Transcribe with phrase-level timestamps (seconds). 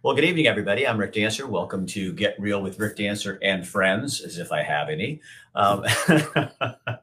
[0.00, 0.86] Well, good evening, everybody.
[0.86, 1.48] I'm Rick Dancer.
[1.48, 5.20] Welcome to Get Real with Rick Dancer and Friends, as if I have any.
[5.56, 7.00] Um, I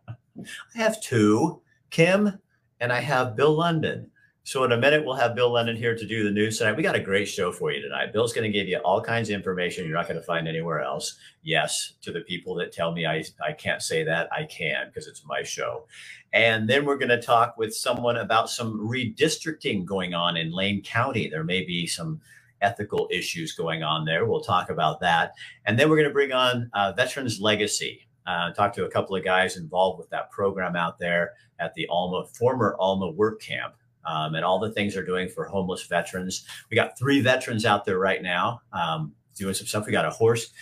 [0.76, 2.40] have two, Kim
[2.80, 4.10] and I have Bill London.
[4.44, 6.78] So in a minute, we'll have Bill London here to do the news tonight.
[6.78, 8.14] We got a great show for you tonight.
[8.14, 10.80] Bill's going to give you all kinds of information you're not going to find anywhere
[10.80, 11.18] else.
[11.44, 15.08] Yes, to the people that tell me I, I can't say that, I can because
[15.08, 15.86] it's my show.
[16.32, 20.82] And then we're going to talk with someone about some redistricting going on in Lane
[20.82, 21.28] County.
[21.28, 22.22] There may be some
[22.62, 24.26] ethical issues going on there.
[24.26, 25.34] We'll talk about that.
[25.66, 28.08] And then we're going to bring on uh, Veterans Legacy.
[28.26, 31.88] Uh, talk to a couple of guys involved with that program out there at the
[31.88, 36.46] Alma, former Alma Work Camp um, and all the things they're doing for homeless veterans.
[36.70, 39.86] We got three veterans out there right now um, doing some stuff.
[39.86, 40.54] We got a horse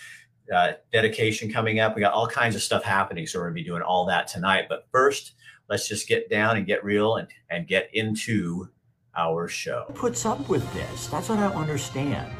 [0.54, 1.94] uh, dedication coming up.
[1.94, 3.26] We got all kinds of stuff happening.
[3.26, 4.66] So we're going to be doing all that tonight.
[4.68, 5.32] But first,
[5.68, 8.68] let's just get down and get real and, and get into
[9.16, 9.84] our show.
[9.88, 11.06] Who puts up with this?
[11.08, 12.32] That's what I don't understand.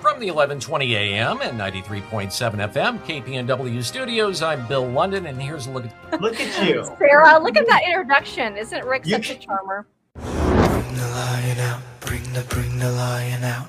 [0.00, 2.30] From the 1120 AM and 93.7
[2.72, 6.84] FM KPNW studios, I'm Bill London, and here's a look at Look at you.
[6.98, 8.56] Sarah, look at that introduction.
[8.56, 9.86] Isn't Rick You such a charmer?
[10.14, 13.68] Bring the lion out, bring the bring the lion out,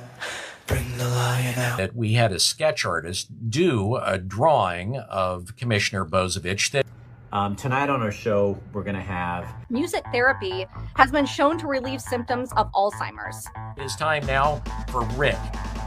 [0.67, 1.77] bring the lion out.
[1.77, 6.85] that we had a sketch artist do a drawing of Commissioner Bozievich that
[7.33, 10.65] Um, tonight on our show, we're going to have Music therapy
[10.95, 13.47] has been shown to relieve symptoms of Alzheimer's.
[13.77, 15.37] It is time now for Rick.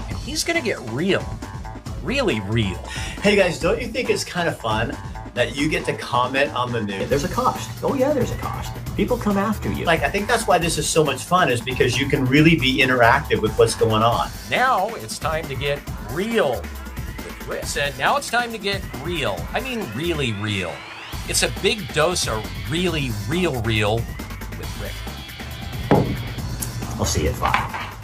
[0.09, 1.23] And he's going to get real.
[2.03, 2.79] Really real.
[3.21, 4.97] Hey guys, don't you think it's kind of fun
[5.35, 7.11] that you get to comment on the news?
[7.11, 7.71] there's a cost.
[7.83, 8.73] Oh yeah, there's a cost.
[8.97, 9.85] People come after you.
[9.85, 12.57] Like, I think that's why this is so much fun, is because you can really
[12.57, 14.31] be interactive with what's going on.
[14.51, 15.79] Now it's time to get
[16.13, 17.65] real with Rick.
[17.65, 19.37] Said, now it's time to get real.
[19.53, 20.73] I mean, really real.
[21.27, 24.93] It's a big dose of really, real, real with Rick.
[26.99, 27.97] I'll see you at five.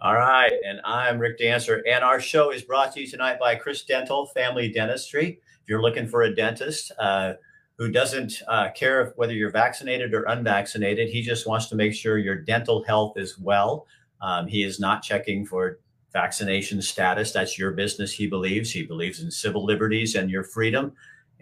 [0.00, 3.54] All right, and I'm Rick Dancer, and our show is brought to you tonight by
[3.54, 5.38] Chris Dental Family Dentistry.
[5.62, 7.34] If you're looking for a dentist uh,
[7.78, 11.94] who doesn't uh, care if, whether you're vaccinated or unvaccinated, he just wants to make
[11.94, 13.86] sure your dental health is well.
[14.20, 15.78] Um, he is not checking for
[16.12, 17.30] vaccination status.
[17.30, 18.72] That's your business, he believes.
[18.72, 20.92] He believes in civil liberties and your freedom.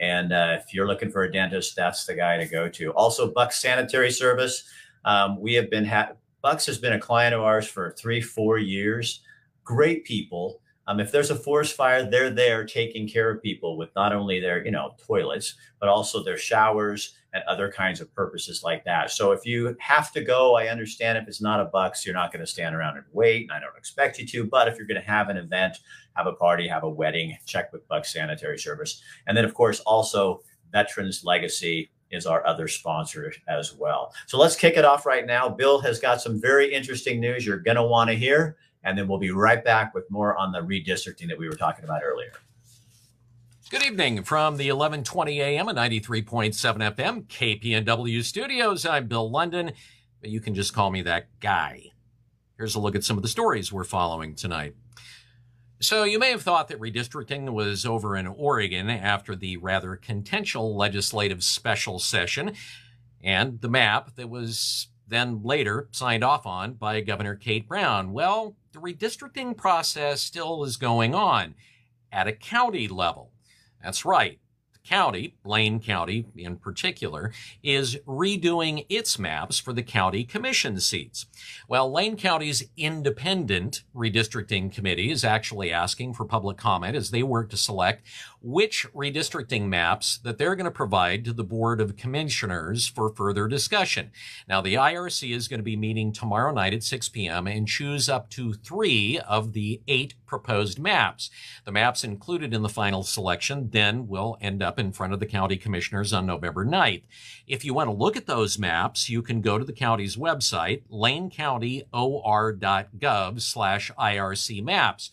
[0.02, 2.90] And uh, if you're looking for a dentist, that's the guy to go to.
[2.92, 4.64] Also, Bucks Sanitary Service.
[5.04, 8.58] Um, we have been ha- Bucks has been a client of ours for three, four
[8.58, 9.20] years.
[9.62, 10.60] Great people.
[10.88, 14.40] Um, if there's a forest fire, they're there taking care of people with not only
[14.40, 19.10] their, you know, toilets, but also their showers and other kinds of purposes like that.
[19.10, 22.32] So if you have to go, I understand if it's not a Bucks, you're not
[22.32, 23.42] going to stand around and wait.
[23.42, 24.44] And I don't expect you to.
[24.44, 25.78] But if you're going to have an event,
[26.14, 29.02] have a party, have a wedding, check with Bucks Sanitary Service.
[29.26, 34.14] And then, of course, also Veterans Legacy is our other sponsor as well.
[34.26, 35.48] So let's kick it off right now.
[35.48, 38.56] Bill has got some very interesting news you're going to want to hear.
[38.84, 41.84] And then we'll be right back with more on the redistricting that we were talking
[41.84, 42.32] about earlier.
[43.72, 46.54] Good evening from the 1120 AM and 93.7
[46.94, 48.84] FM KPNW studios.
[48.84, 49.72] I'm Bill London,
[50.20, 51.84] but you can just call me that guy.
[52.58, 54.74] Here's a look at some of the stories we're following tonight.
[55.80, 60.60] So you may have thought that redistricting was over in Oregon after the rather contentious
[60.60, 62.52] legislative special session
[63.24, 68.12] and the map that was then later signed off on by Governor Kate Brown.
[68.12, 71.54] Well, the redistricting process still is going on
[72.12, 73.31] at a county level.
[73.82, 74.38] That's right.
[74.72, 77.32] The county, Lane County in particular,
[77.62, 81.26] is redoing its maps for the county commission seats.
[81.68, 87.50] Well, Lane County's independent redistricting committee is actually asking for public comment as they work
[87.50, 88.06] to select
[88.42, 93.48] which redistricting maps that they're going to provide to the Board of Commissioners for further
[93.48, 94.10] discussion.
[94.48, 97.46] Now, the IRC is going to be meeting tomorrow night at 6 p.m.
[97.46, 101.30] and choose up to three of the eight proposed maps.
[101.64, 105.26] The maps included in the final selection then will end up in front of the
[105.26, 107.02] county commissioners on November 9th.
[107.46, 110.82] If you want to look at those maps, you can go to the county's website,
[110.90, 115.10] lanecountyor.gov slash IRC maps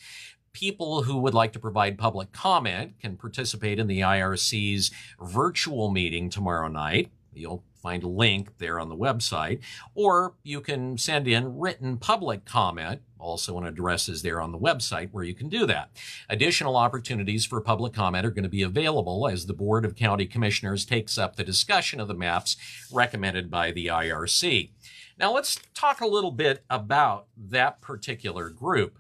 [0.54, 4.92] people who would like to provide public comment can participate in the IRC's
[5.22, 7.12] virtual meeting tomorrow night.
[7.34, 9.60] You'll find a link there on the website,
[9.96, 13.02] or you can send in written public comment.
[13.18, 15.90] Also, an address is there on the website where you can do that.
[16.30, 20.26] Additional opportunities for public comment are going to be available as the Board of County
[20.26, 22.58] Commissioners takes up the discussion of the maps
[22.92, 24.72] recommended by the IRC.
[25.18, 28.98] Now, let's talk a little bit about that particular group.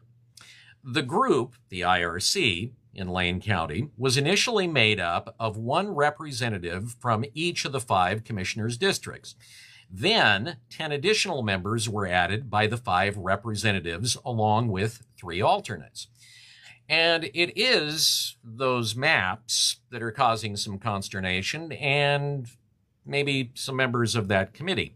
[0.83, 7.25] The group, the IRC, in Lane County, was initially made up of one representative from
[7.33, 9.35] each of the five commissioners' districts.
[9.91, 16.07] Then 10 additional members were added by the five representatives, along with three alternates.
[16.87, 22.47] And it is those maps that are causing some consternation and
[23.05, 24.95] maybe some members of that committee.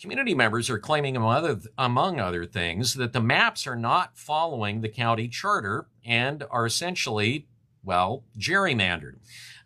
[0.00, 4.80] Community members are claiming, among other, among other things, that the maps are not following
[4.80, 7.46] the county charter and are essentially,
[7.84, 9.16] well, gerrymandered.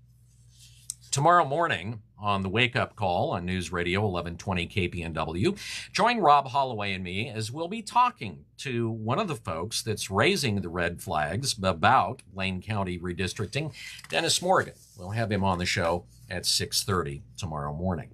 [1.12, 5.58] Tomorrow morning, on the wake up call on News Radio 1120 KPNW.
[5.92, 10.10] Join Rob Holloway and me as we'll be talking to one of the folks that's
[10.10, 13.72] raising the red flags about Lane County redistricting,
[14.08, 14.74] Dennis Morgan.
[14.96, 18.10] We'll have him on the show at 6:30 tomorrow morning.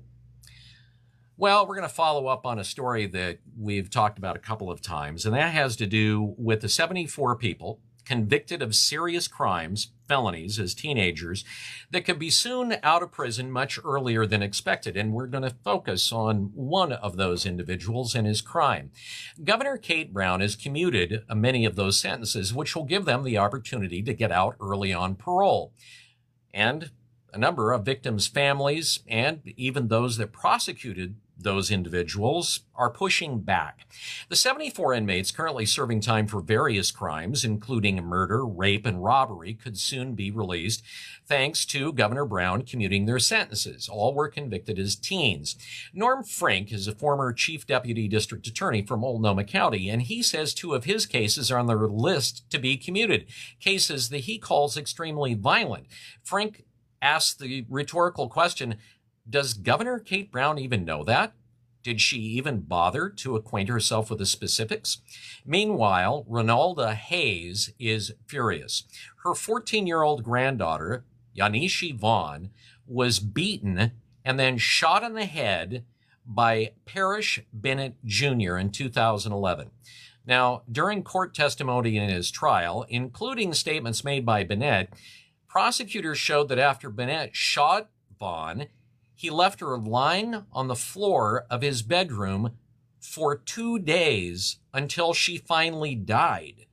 [1.36, 4.70] Well, we're going to follow up on a story that we've talked about a couple
[4.70, 9.92] of times, and that has to do with the 74 people convicted of serious crimes,
[10.08, 11.44] felonies, as teenagers
[11.90, 14.96] that could be soon out of prison much earlier than expected.
[14.96, 18.90] And we're going to focus on one of those individuals and his crime.
[19.44, 24.02] Governor Kate Brown has commuted many of those sentences, which will give them the opportunity
[24.02, 25.72] to get out early on parole.
[26.52, 26.90] And
[27.32, 33.86] a number of victims' families and even those that prosecuted those individuals are pushing back.
[34.28, 39.78] The 74 inmates currently serving time for various crimes, including murder, rape, and robbery, could
[39.78, 40.82] soon be released
[41.26, 43.88] thanks to Governor Brown commuting their sentences.
[43.88, 45.56] All were convicted as teens.
[45.92, 50.54] Norm Frink is a former chief deputy district attorney from Multnomah County, and he says
[50.54, 53.26] two of his cases are on the list to be commuted,
[53.60, 55.86] cases that he calls extremely violent.
[56.22, 56.64] Frink
[57.00, 58.76] asked the rhetorical question,
[59.28, 61.34] does Governor Kate Brown even know that?
[61.82, 64.98] Did she even bother to acquaint herself with the specifics?
[65.46, 68.84] Meanwhile, Ronalda Hayes is furious.
[69.24, 71.04] Her 14 year old granddaughter,
[71.36, 72.50] Yanishi Vaughn,
[72.86, 73.92] was beaten
[74.24, 75.84] and then shot in the head
[76.26, 78.56] by Parrish Bennett Jr.
[78.58, 79.70] in 2011.
[80.26, 84.90] Now, during court testimony in his trial, including statements made by Bennett,
[85.48, 87.88] prosecutors showed that after Bennett shot
[88.18, 88.66] Vaughn,
[89.18, 92.52] he left her lying on the floor of his bedroom
[93.00, 96.66] for two days until she finally died.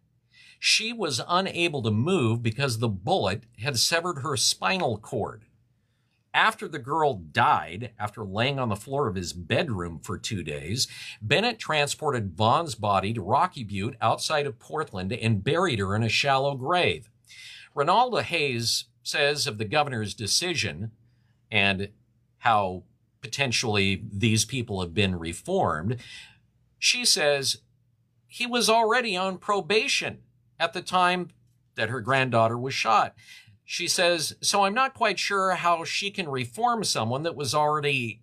[0.60, 5.46] She was unable to move because the bullet had severed her spinal cord.
[6.36, 10.88] After the girl died, after laying on the floor of his bedroom for two days,
[11.24, 16.10] Bennett transported Vaughn's body to Rocky Butte outside of Portland and buried her in a
[16.10, 17.10] shallow grave.
[17.76, 20.92] Ronalda Hayes says of the governor's decision,
[21.50, 21.90] and
[22.46, 22.84] how
[23.22, 25.98] potentially these people have been reformed.
[26.78, 27.58] She says
[28.28, 30.20] he was already on probation
[30.60, 31.30] at the time
[31.74, 33.16] that her granddaughter was shot.
[33.64, 38.22] She says, so I'm not quite sure how she can reform someone that was already,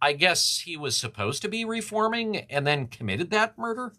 [0.00, 3.94] I guess he was supposed to be reforming and then committed that murder?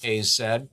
[0.00, 0.70] Hayes said.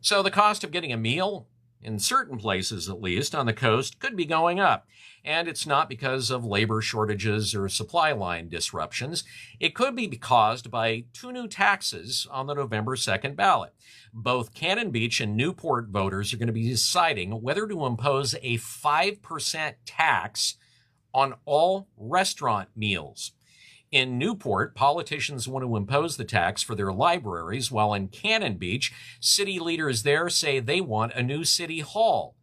[0.00, 1.46] So the cost of getting a meal
[1.82, 4.86] in certain places at least on the coast, could be going up.
[5.24, 9.24] And it's not because of labor shortages or supply line disruptions.
[9.60, 13.72] It could be caused by two new taxes on the November 2nd ballot.
[14.12, 18.58] Both Cannon Beach and Newport voters are going to be deciding whether to impose a
[18.58, 20.56] 5% tax
[21.14, 23.32] on all restaurant meals.
[23.92, 28.90] In Newport, politicians want to impose the tax for their libraries, while in Cannon Beach,
[29.20, 32.34] city leaders there say they want a new city hall.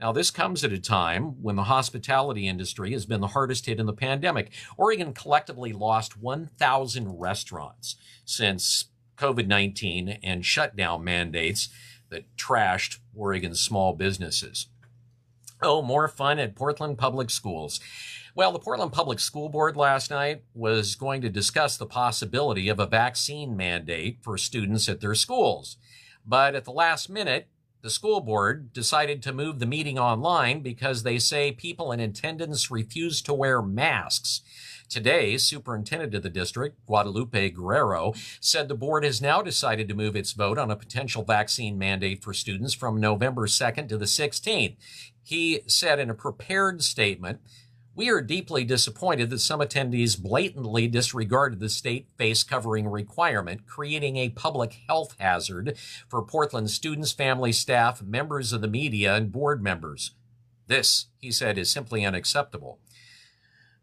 [0.00, 3.78] Now, this comes at a time when the hospitality industry has been the hardest hit
[3.78, 4.50] in the pandemic.
[4.76, 8.86] Oregon collectively lost 1,000 restaurants since
[9.16, 11.68] COVID 19 and shutdown mandates
[12.10, 14.66] that trashed Oregon's small businesses.
[15.60, 17.80] Oh, more fun at Portland Public Schools.
[18.38, 22.78] Well, the Portland Public School Board last night was going to discuss the possibility of
[22.78, 25.76] a vaccine mandate for students at their schools.
[26.24, 27.48] But at the last minute,
[27.82, 32.70] the school board decided to move the meeting online because they say people in attendance
[32.70, 34.42] refuse to wear masks.
[34.88, 40.14] Today, superintendent of the district, Guadalupe Guerrero, said the board has now decided to move
[40.14, 44.76] its vote on a potential vaccine mandate for students from November 2nd to the 16th.
[45.24, 47.40] He said in a prepared statement,
[47.98, 54.16] we are deeply disappointed that some attendees blatantly disregarded the state face covering requirement, creating
[54.16, 55.76] a public health hazard
[56.06, 60.12] for Portland students, family, staff, members of the media, and board members.
[60.68, 62.78] This, he said, is simply unacceptable.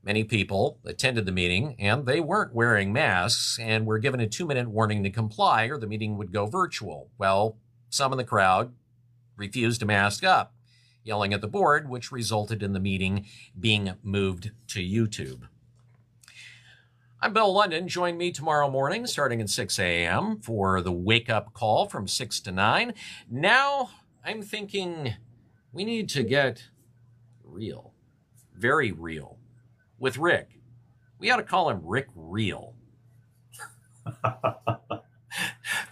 [0.01, 4.45] Many people attended the meeting and they weren't wearing masks and were given a two
[4.45, 7.09] minute warning to comply or the meeting would go virtual.
[7.17, 7.57] Well,
[7.89, 8.73] some in the crowd
[9.35, 10.54] refused to mask up
[11.05, 13.25] yelling at the board, which resulted in the meeting
[13.57, 15.43] being moved to YouTube.
[17.21, 17.87] I'm Bill London.
[17.87, 20.39] Join me tomorrow morning starting at 6 a.m.
[20.39, 22.93] for the wake up call from 6 to 9.
[23.29, 23.91] Now
[24.25, 25.13] I'm thinking
[25.71, 26.63] we need to get
[27.43, 27.93] real,
[28.55, 29.37] very real
[29.99, 30.59] with Rick.
[31.19, 32.73] We ought to call him Rick Real.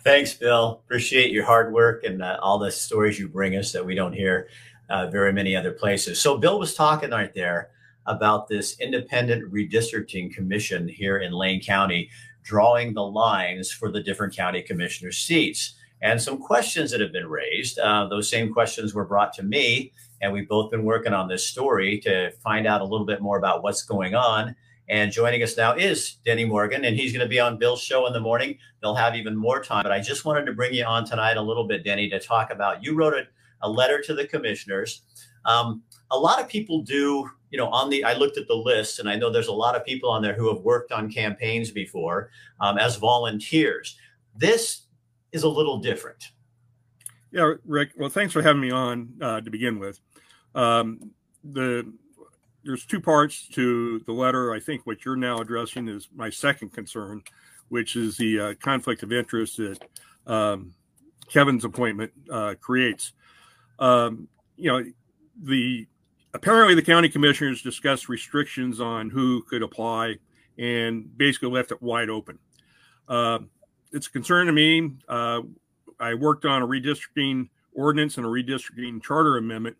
[0.04, 0.82] Thanks, Bill.
[0.86, 4.14] Appreciate your hard work and uh, all the stories you bring us that we don't
[4.14, 4.48] hear
[4.94, 6.22] uh, very many other places.
[6.22, 7.72] So Bill was talking right there
[8.06, 12.12] about this independent redistricting commission here in Lane County,
[12.44, 15.74] drawing the lines for the different county commissioner seats.
[16.04, 19.94] And some questions that have been raised, uh, those same questions were brought to me,
[20.22, 23.40] and we've both been working on this story to find out a little bit more
[23.40, 24.56] about what's going on.
[24.90, 28.06] And joining us now is Denny Morgan, and he's going to be on Bill's show
[28.06, 28.60] in the morning.
[28.82, 31.42] They'll have even more time, but I just wanted to bring you on tonight a
[31.42, 32.84] little bit, Denny, to talk about.
[32.84, 33.30] You wrote it
[33.64, 35.02] a letter to the commissioners.
[35.46, 39.00] Um, a lot of people do, you know, on the, I looked at the list
[39.00, 41.72] and I know there's a lot of people on there who have worked on campaigns
[41.72, 42.30] before
[42.62, 43.98] um, as volunteers.
[44.36, 44.84] This
[45.32, 46.32] is a little different.
[47.32, 47.92] Yeah, Rick.
[47.98, 50.00] Well, thanks for having me on uh, to begin with.
[50.54, 51.12] Um,
[51.44, 51.92] the
[52.64, 54.54] there's two parts to the letter.
[54.54, 57.24] I think what you're now addressing is my second concern,
[57.68, 59.80] which is the uh, conflict of interest that
[60.28, 60.74] um,
[61.28, 63.14] Kevin's appointment uh, creates
[63.80, 64.84] um, you know,
[65.42, 65.88] the
[66.34, 70.16] apparently the county commissioners discussed restrictions on who could apply
[70.58, 72.40] and basically left it wide open.
[73.08, 73.40] Uh,
[73.92, 74.92] it's a concern to me.
[75.08, 75.42] Uh,
[76.00, 79.78] I worked on a redistricting ordinance and a redistricting charter amendment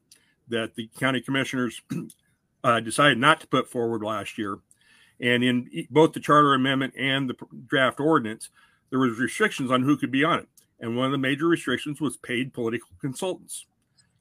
[0.48, 1.82] that the county commissioners
[2.64, 4.60] uh, decided not to put forward last year.
[5.20, 7.36] And in both the charter amendment and the
[7.66, 8.50] draft ordinance,
[8.90, 10.48] there was restrictions on who could be on it.
[10.80, 13.66] And one of the major restrictions was paid political consultants.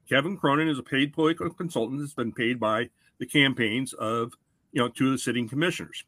[0.09, 4.33] Kevin Cronin is a paid political consultant that's been paid by the campaigns of,
[4.73, 6.05] you know, two of the sitting commissioners.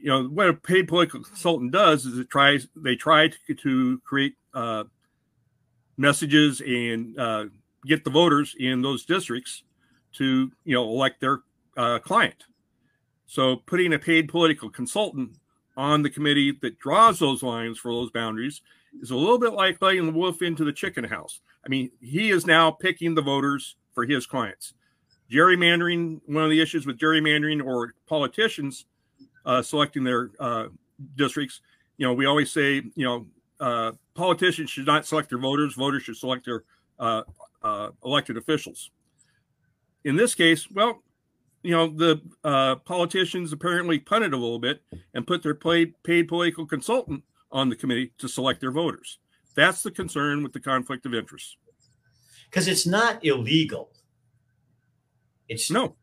[0.00, 3.98] You know, what a paid political consultant does is it tries, they try to, to
[4.04, 4.84] create uh,
[5.96, 7.46] messages and uh,
[7.86, 9.64] get the voters in those districts
[10.14, 11.40] to, you know, elect their
[11.76, 12.44] uh, client.
[13.26, 15.36] So putting a paid political consultant
[15.76, 18.62] on the committee that draws those lines for those boundaries
[19.00, 21.40] is a little bit like letting the wolf into the chicken house.
[21.64, 24.74] I mean, he is now picking the voters for his clients.
[25.30, 28.86] Gerrymandering, one of the issues with gerrymandering or politicians
[29.44, 30.68] uh, selecting their uh,
[31.16, 31.60] districts,
[31.96, 33.26] you know, we always say, you know,
[33.60, 36.64] uh, politicians should not select their voters, voters should select their
[36.98, 37.22] uh,
[37.62, 38.90] uh, elected officials.
[40.04, 41.02] In this case, well,
[41.62, 44.80] you know, the uh, politicians apparently punted a little bit
[45.12, 49.18] and put their paid, paid political consultant on the committee to select their voters.
[49.54, 51.56] That's the concern with the conflict of interest.
[52.48, 53.90] Because it's not illegal.
[55.48, 55.96] It's no.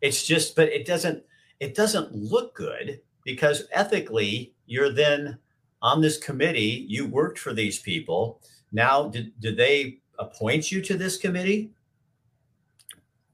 [0.00, 1.22] It's just, but it doesn't.
[1.60, 5.38] It doesn't look good because ethically, you're then
[5.80, 6.84] on this committee.
[6.88, 8.40] You worked for these people.
[8.72, 11.70] Now, do, do they appoint you to this committee?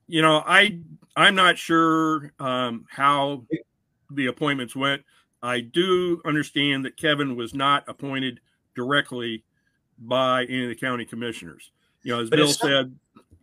[0.07, 0.81] You know, I
[1.17, 3.45] I'm not sure um, how
[4.11, 5.03] the appointments went.
[5.43, 8.41] I do understand that Kevin was not appointed
[8.75, 9.45] directly
[9.99, 11.71] by any of the county commissioners.
[12.03, 12.97] You know, as But Bill said,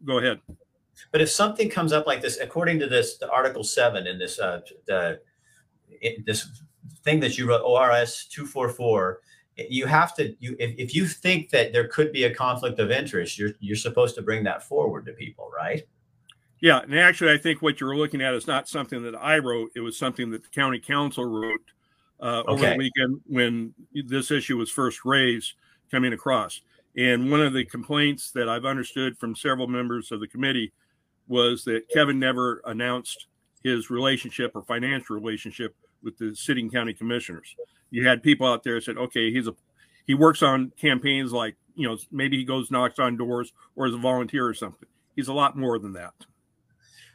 [0.03, 0.39] go ahead.
[1.11, 4.39] But if something comes up like this, according to this, the Article Seven in this
[4.39, 5.19] uh, the
[5.89, 6.63] it, this
[7.03, 9.21] thing that you wrote, ORS two four four,
[9.57, 12.91] you have to you if, if you think that there could be a conflict of
[12.91, 15.83] interest, you're you're supposed to bring that forward to people, right?
[16.61, 19.71] Yeah, and actually, I think what you're looking at is not something that I wrote.
[19.75, 21.59] It was something that the county counsel wrote
[22.19, 25.53] uh, over the weekend when this issue was first raised,
[25.91, 26.61] coming across.
[26.97, 30.71] And one of the complaints that I've understood from several members of the committee
[31.27, 33.27] was that Kevin never announced
[33.63, 37.55] his relationship or financial relationship with the sitting county commissioners.
[37.89, 39.55] You had people out there said, "Okay, he's a
[40.05, 43.93] he works on campaigns like you know maybe he goes knocks on doors or is
[43.93, 46.13] a volunteer or something." He's a lot more than that.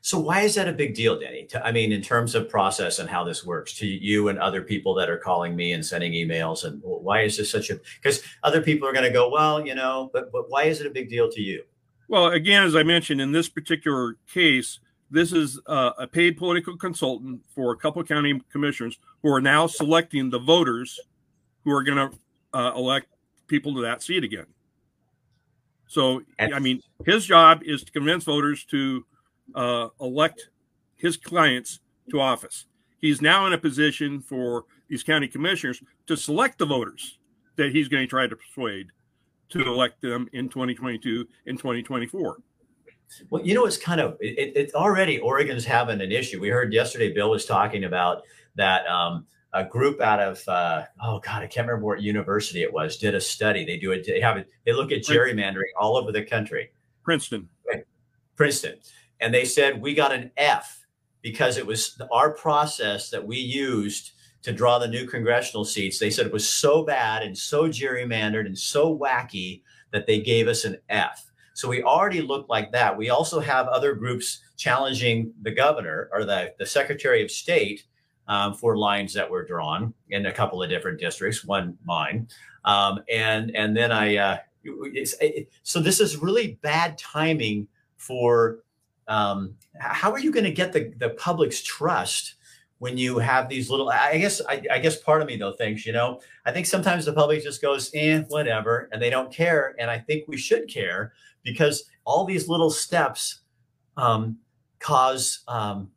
[0.03, 1.45] So why is that a big deal, Denny?
[1.47, 4.63] To- I mean, in terms of process and how this works to you and other
[4.63, 7.81] people that are calling me and sending emails, and why is this such a?
[8.03, 10.87] Because other people are going to go, well, you know, but but why is it
[10.87, 11.63] a big deal to you?
[12.09, 14.81] Well, again, as I mentioned, in this particular case,
[15.11, 19.41] this is uh, a paid political consultant for a couple of county commissioners who are
[19.41, 20.99] now selecting the voters
[21.65, 22.19] who are going to
[22.57, 23.07] uh, elect
[23.47, 24.47] people to that seat again.
[25.89, 29.05] So, I mean, his job is to convince voters to
[29.55, 30.51] uh, elect
[30.97, 31.81] his clients
[32.11, 32.67] to office.
[32.99, 37.19] He's now in a position for these county commissioners to select the voters
[37.57, 38.89] that he's going to try to persuade
[39.51, 42.37] to elect them in 2022 and 2024.
[43.31, 46.41] Well, you know, it's kind of it, it it's already Oregon's having an issue.
[46.41, 48.23] We heard yesterday Bill was talking about
[48.55, 52.73] that um, a group out of uh, oh god, I can't remember what university it
[52.73, 52.99] was.
[52.99, 53.65] Did a study.
[53.65, 54.07] They do it.
[54.07, 54.49] They have it.
[54.65, 56.71] They look at gerrymandering all over the country.
[57.03, 57.49] Princeton.
[58.37, 58.79] Princeton,
[59.21, 60.87] and they said we got an F
[61.23, 64.13] because it was our process that we used
[64.43, 65.99] to draw the new congressional seats.
[65.99, 70.49] They said it was so bad and so gerrymandered and so wacky that they gave
[70.49, 71.31] us an F.
[71.53, 72.97] So we already look like that.
[72.97, 77.85] We also have other groups challenging the governor or the, the secretary of state
[78.29, 82.29] um, for lines that were drawn in a couple of different districts, one mine.
[82.65, 88.61] Um, and and then I uh, it, so this is really bad timing for
[89.11, 92.37] um, how are you going to get the, the public's trust
[92.79, 95.85] when you have these little i guess I, I guess part of me though thinks
[95.85, 99.75] you know i think sometimes the public just goes eh whatever and they don't care
[99.79, 103.41] and i think we should care because all these little steps
[103.97, 104.39] um,
[104.79, 105.91] cause um,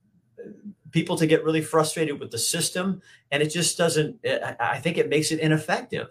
[0.91, 4.97] people to get really frustrated with the system and it just doesn't i I think
[4.97, 6.09] it makes it ineffective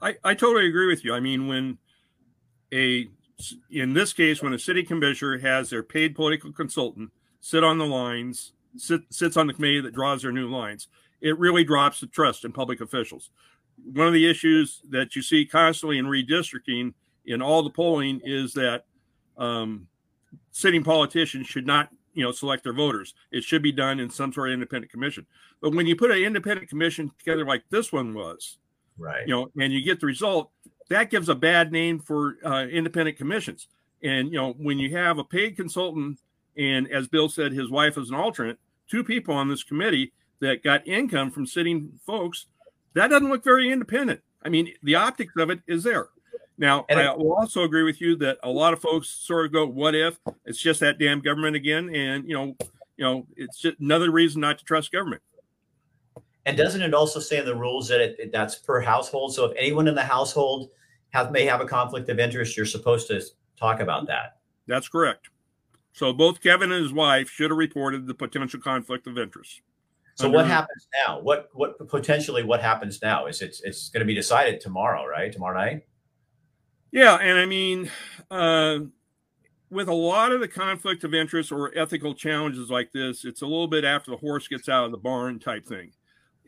[0.00, 1.14] I, I totally agree with you.
[1.14, 1.78] I mean, when
[2.72, 3.08] a,
[3.70, 7.86] in this case, when a city commissioner has their paid political consultant sit on the
[7.86, 10.88] lines, sit, sits on the committee that draws their new lines,
[11.20, 13.30] it really drops the trust in public officials.
[13.92, 16.94] One of the issues that you see constantly in redistricting
[17.26, 18.84] in all the polling is that
[19.36, 19.86] um,
[20.50, 23.14] sitting politicians should not, you know, select their voters.
[23.30, 25.26] It should be done in some sort of independent commission.
[25.60, 28.58] But when you put an independent commission together like this one was,
[28.98, 30.50] right you know, and you get the result,
[30.88, 33.68] that gives a bad name for uh, independent commissions.
[34.02, 36.20] And you know, when you have a paid consultant,
[36.56, 40.62] and as Bill said, his wife is an alternate, two people on this committee that
[40.62, 42.46] got income from sitting folks,
[42.94, 44.20] that doesn't look very independent.
[44.42, 46.08] I mean, the optics of it is there.
[46.58, 49.52] Now, And I will also agree with you that a lot of folks sort of
[49.52, 52.56] go, "What if it's just that damn government again?" And you know,
[52.96, 55.20] you know, it's just another reason not to trust government.
[56.46, 59.34] And doesn't it also say in the rules that it, that's per household?
[59.34, 60.70] So if anyone in the household
[61.10, 63.20] have may have a conflict of interest, you're supposed to
[63.58, 64.38] talk about that.
[64.68, 65.28] That's correct.
[65.92, 69.60] So both Kevin and his wife should have reported the potential conflict of interest.
[70.14, 71.20] So what happens now?
[71.20, 73.26] What what potentially what happens now?
[73.26, 75.30] Is it's it's going to be decided tomorrow, right?
[75.30, 75.86] Tomorrow night.
[76.90, 77.90] Yeah, and I mean,
[78.30, 78.78] uh,
[79.68, 83.46] with a lot of the conflict of interest or ethical challenges like this, it's a
[83.46, 85.92] little bit after the horse gets out of the barn type thing.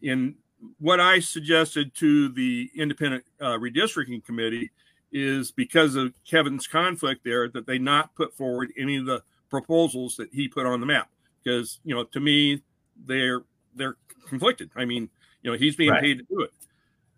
[0.02, 0.34] In
[0.78, 4.70] what I suggested to the independent uh, redistricting committee
[5.12, 10.16] is because of Kevin's conflict there that they not put forward any of the proposals
[10.16, 11.08] that he put on the map
[11.42, 12.62] because you know to me
[13.06, 13.42] they're
[13.74, 13.96] they're
[14.28, 14.70] conflicted.
[14.76, 15.08] I mean,
[15.42, 16.02] you know, he's being Right.
[16.02, 16.52] paid to do it.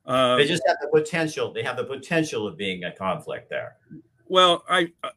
[0.06, 1.52] Uh, They just have the potential.
[1.52, 3.76] They have the potential of being a conflict there.
[4.26, 5.10] Well, I uh,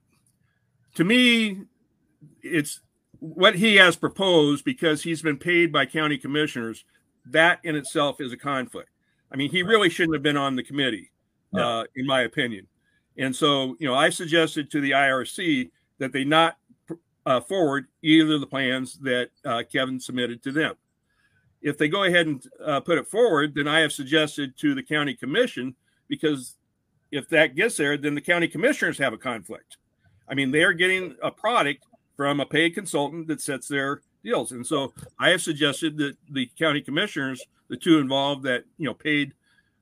[0.95, 1.61] to me,
[2.41, 2.81] it's
[3.19, 6.83] what he has proposed because he's been paid by county commissioners.
[7.25, 8.89] That in itself is a conflict.
[9.31, 11.11] I mean, he really shouldn't have been on the committee,
[11.51, 11.63] No.
[11.81, 12.67] uh, in my opinion.
[13.17, 16.57] And so, you know, I suggested to the IRC that they not
[17.25, 20.75] uh, forward either of the plans that uh, Kevin submitted to them.
[21.61, 24.83] If they go ahead and uh, put it forward, then I have suggested to the
[24.83, 25.75] county commission
[26.09, 26.55] because
[27.11, 29.77] if that gets there, then the county commissioners have a conflict.
[30.27, 31.85] I mean, they are getting a product
[32.17, 34.51] from a paid consultant that sets their deals.
[34.51, 38.93] And so I have suggested that the county commissioners, the two involved that, you know,
[38.93, 39.33] paid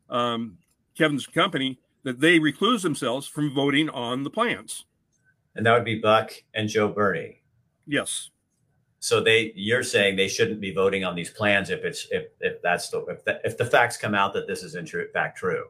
[0.09, 0.57] um,
[0.97, 4.85] Kevin's company, that they recluse themselves from voting on the plans.
[5.55, 7.41] And that would be Buck and Joe Berney.
[7.85, 8.29] Yes.
[8.99, 12.61] So they, you're saying they shouldn't be voting on these plans if it's if if
[12.61, 15.37] that's the if the, if the facts come out that this is in true, fact
[15.37, 15.65] true.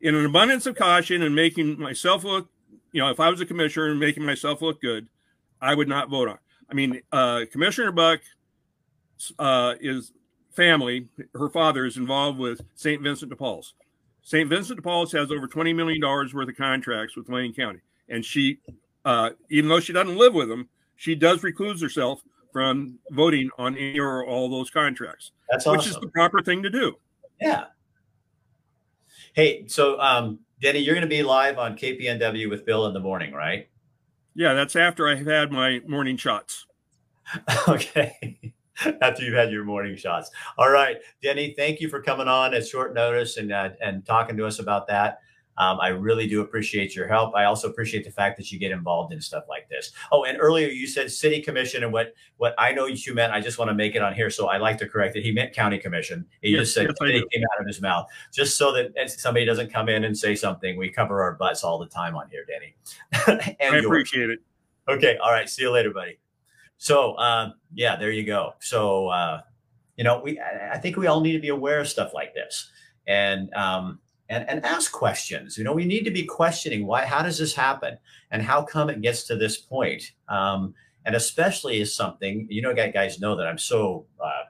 [0.00, 2.48] In an abundance of caution and making myself look,
[2.92, 5.06] you know, if I was a commissioner and making myself look good,
[5.62, 6.38] I would not vote on.
[6.70, 8.20] I mean, uh, Commissioner Buck
[9.38, 10.12] uh, is
[10.52, 11.08] family.
[11.34, 13.02] Her father is involved with St.
[13.02, 13.74] Vincent de Paul's.
[14.22, 14.48] St.
[14.48, 17.80] Vincent de Paul's has over $20 million worth of contracts with Lane County.
[18.08, 18.58] And she,
[19.04, 22.22] uh, even though she doesn't live with them, she does recluse herself
[22.52, 25.32] from voting on any or all those contracts.
[25.50, 25.78] That's awesome.
[25.78, 26.96] Which is the proper thing to do.
[27.40, 27.64] Yeah.
[29.34, 33.00] Hey, so um, Denny, you're going to be live on KPNW with Bill in the
[33.00, 33.68] morning, right?
[34.34, 36.66] Yeah, that's after I've had my morning shots.
[37.68, 38.52] okay.
[39.00, 40.30] after you've had your morning shots.
[40.58, 44.36] All right, Denny, thank you for coming on at short notice and uh, and talking
[44.36, 45.20] to us about that.
[45.58, 47.34] Um, I really do appreciate your help.
[47.34, 49.92] I also appreciate the fact that you get involved in stuff like this.
[50.10, 53.32] Oh, and earlier you said city commission, and what what I know you meant.
[53.32, 55.22] I just want to make it on here, so I like to correct it.
[55.22, 56.26] He meant county commission.
[56.42, 59.44] He yes, just said yes, city came out of his mouth, just so that somebody
[59.44, 60.76] doesn't come in and say something.
[60.76, 63.56] We cover our butts all the time on here, Denny.
[63.60, 64.40] I appreciate it.
[64.88, 65.48] Okay, all right.
[65.48, 66.18] See you later, buddy.
[66.78, 68.54] So um, yeah, there you go.
[68.60, 69.42] So uh,
[69.96, 72.70] you know, we I think we all need to be aware of stuff like this
[73.06, 75.58] and um, and and ask questions.
[75.58, 77.98] You know, we need to be questioning why, how does this happen,
[78.30, 80.12] and how come it gets to this point.
[80.28, 80.74] Um,
[81.06, 84.44] and especially is something you know, guys know that I'm so uh,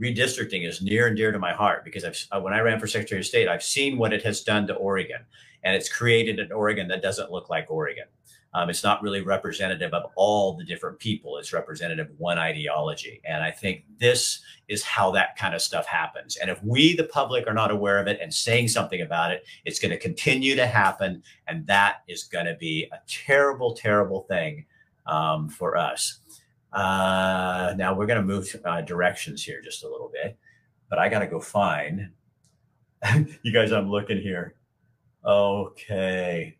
[0.00, 2.86] redistricting is near and dear to my heart because I've uh, when I ran for
[2.86, 5.20] Secretary of State, I've seen what it has done to Oregon,
[5.62, 8.06] and it's created an Oregon that doesn't look like Oregon.
[8.54, 11.36] Um, it's not really representative of all the different people.
[11.36, 13.20] It's representative of one ideology.
[13.24, 16.36] And I think this is how that kind of stuff happens.
[16.36, 19.44] And if we, the public, are not aware of it and saying something about it,
[19.64, 21.22] it's going to continue to happen.
[21.46, 24.64] And that is going to be a terrible, terrible thing
[25.06, 26.20] um, for us.
[26.72, 30.38] Uh, now we're going to move uh, directions here just a little bit,
[30.90, 32.10] but I got to go find
[33.42, 33.72] you guys.
[33.72, 34.54] I'm looking here.
[35.24, 36.56] Okay.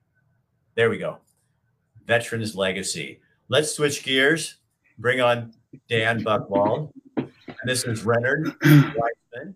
[0.75, 1.19] There we go.
[2.09, 3.21] Veterans Legacy.
[3.49, 4.57] Let's switch gears.
[4.99, 5.53] Bring on
[5.91, 6.91] Dan Buchwald.
[7.17, 7.31] And
[7.67, 9.55] this is Renard Weissman.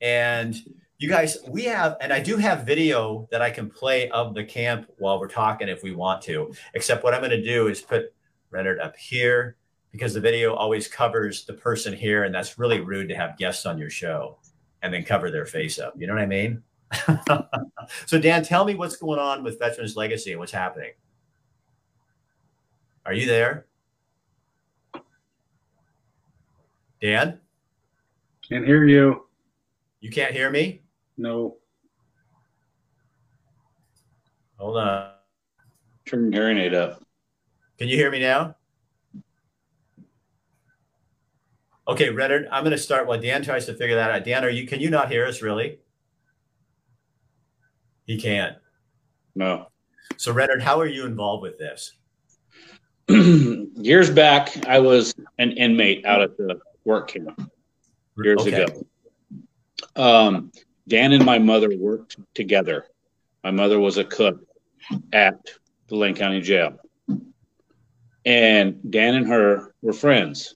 [0.00, 0.56] And
[0.98, 4.42] you guys, we have, and I do have video that I can play of the
[4.42, 6.52] camp while we're talking if we want to.
[6.74, 8.12] Except what I'm going to do is put
[8.50, 9.56] Renard up here
[9.92, 12.24] because the video always covers the person here.
[12.24, 14.38] And that's really rude to have guests on your show
[14.82, 15.94] and then cover their face up.
[15.96, 16.62] You know what I mean?
[18.06, 20.90] so, Dan, tell me what's going on with Veterans Legacy and what's happening.
[23.06, 23.66] Are you there?
[27.00, 27.38] Dan?
[28.48, 29.26] Can't hear you.
[30.00, 30.82] You can't hear me?
[31.16, 31.58] No.
[34.56, 35.12] Hold on.
[36.04, 37.00] Turn your hearing aid up.
[37.78, 38.56] Can you hear me now?
[41.86, 44.24] Okay, Renard, I'm going to start while Dan tries to figure that out.
[44.24, 44.66] Dan, are you?
[44.66, 45.78] Can you not hear us really?
[48.04, 48.56] He can't.
[49.36, 49.68] No.
[50.16, 51.92] So, Renard, how are you involved with this?
[53.08, 57.50] years back, I was an inmate out at the work camp
[58.16, 58.64] years okay.
[58.64, 58.86] ago.
[59.94, 60.52] Um,
[60.88, 62.86] Dan and my mother worked together.
[63.44, 64.40] My mother was a cook
[65.12, 65.40] at
[65.88, 66.78] the Lane County Jail.
[68.24, 70.54] And Dan and her were friends.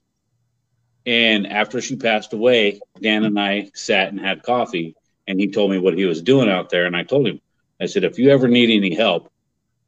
[1.06, 4.96] And after she passed away, Dan and I sat and had coffee.
[5.28, 6.86] And he told me what he was doing out there.
[6.86, 7.40] And I told him,
[7.80, 9.32] I said, if you ever need any help,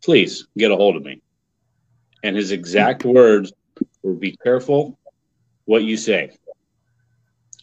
[0.03, 1.20] please get a hold of me.
[2.22, 3.52] And his exact words
[4.02, 4.98] were be careful
[5.64, 6.30] what you say.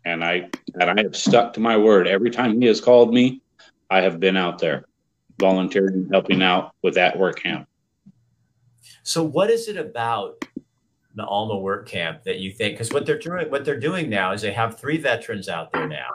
[0.05, 2.07] And I and I have stuck to my word.
[2.07, 3.41] Every time he has called me,
[3.89, 4.85] I have been out there
[5.39, 7.67] volunteering, helping out with that work camp.
[9.03, 10.43] So what is it about
[11.15, 14.31] the Alma work camp that you think because what they're doing what they're doing now
[14.31, 16.09] is they have three veterans out there now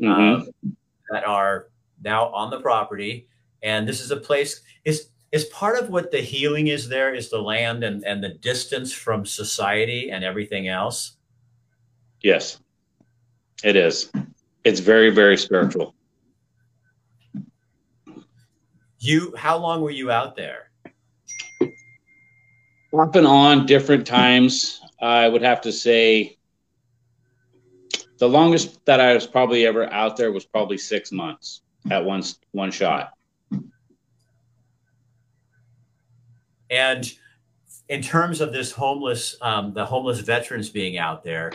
[0.00, 0.42] mm-hmm.
[0.42, 0.76] um,
[1.10, 1.68] that are
[2.02, 3.28] now on the property
[3.62, 7.30] and this is a place is is part of what the healing is there is
[7.30, 11.16] the land and, and the distance from society and everything else
[12.22, 12.60] yes
[13.64, 14.12] it is
[14.64, 15.94] it's very very spiritual
[19.04, 20.70] You, how long were you out there?
[22.92, 24.80] Off and on, different times.
[25.00, 26.38] I would have to say
[28.18, 32.22] the longest that I was probably ever out there was probably six months at one
[32.52, 33.14] one shot.
[36.72, 37.12] And
[37.90, 41.52] in terms of this homeless, um, the homeless veterans being out there,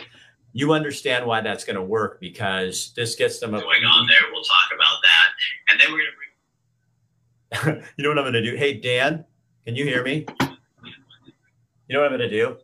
[0.52, 4.20] you understand why that's going to work because this gets them going on there.
[4.32, 7.86] We'll talk about that, and then we're going to.
[7.96, 8.56] you know what I'm going to do?
[8.56, 9.24] Hey, Dan,
[9.66, 10.24] can you hear me?
[10.40, 12.56] You know what I'm going to do?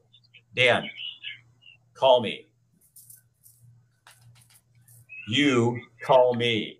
[0.55, 0.89] Dan,
[1.95, 2.47] call me.
[5.29, 6.79] You call me.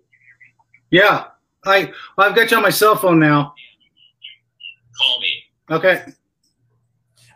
[0.91, 1.25] Yeah,
[1.65, 3.53] I I've got you on my cell phone now.
[4.97, 5.24] Call me.
[5.69, 6.03] Okay.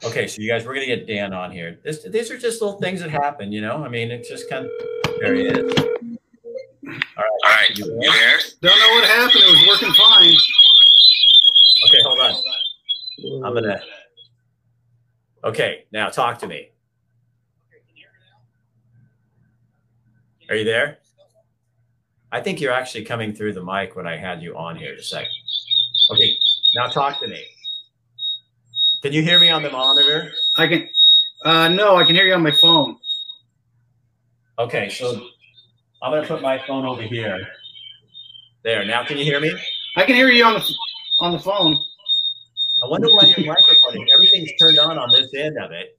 [0.04, 1.80] Okay, so you guys, we're gonna get Dan on here.
[1.84, 3.84] This, these are just little things that happen, you know.
[3.84, 4.72] I mean, it's just kind of
[5.20, 5.58] there he is.
[5.58, 8.40] All right, all right, you there?
[8.62, 9.44] Don't know what happened.
[9.44, 10.34] It was working fine.
[11.88, 13.46] Okay, hold on.
[13.46, 13.82] I'm gonna.
[15.44, 16.70] Okay, now talk to me.
[20.50, 21.00] Are you there?
[22.32, 24.96] I think you're actually coming through the mic when I had you on here.
[24.96, 25.32] Just a second.
[26.12, 26.38] Okay,
[26.76, 27.44] now talk to me.
[29.02, 30.32] Can you hear me on the monitor?
[30.58, 30.90] I can.
[31.46, 32.98] Uh, no, I can hear you on my phone.
[34.58, 35.22] Okay, so
[36.02, 37.40] I'm gonna put my phone over here.
[38.64, 38.84] There.
[38.84, 39.54] Now, can you hear me?
[39.96, 40.76] I can hear you on the
[41.22, 41.78] on the phone.
[42.84, 44.06] I wonder why your microphone.
[44.14, 45.98] Everything's turned on on this end of it.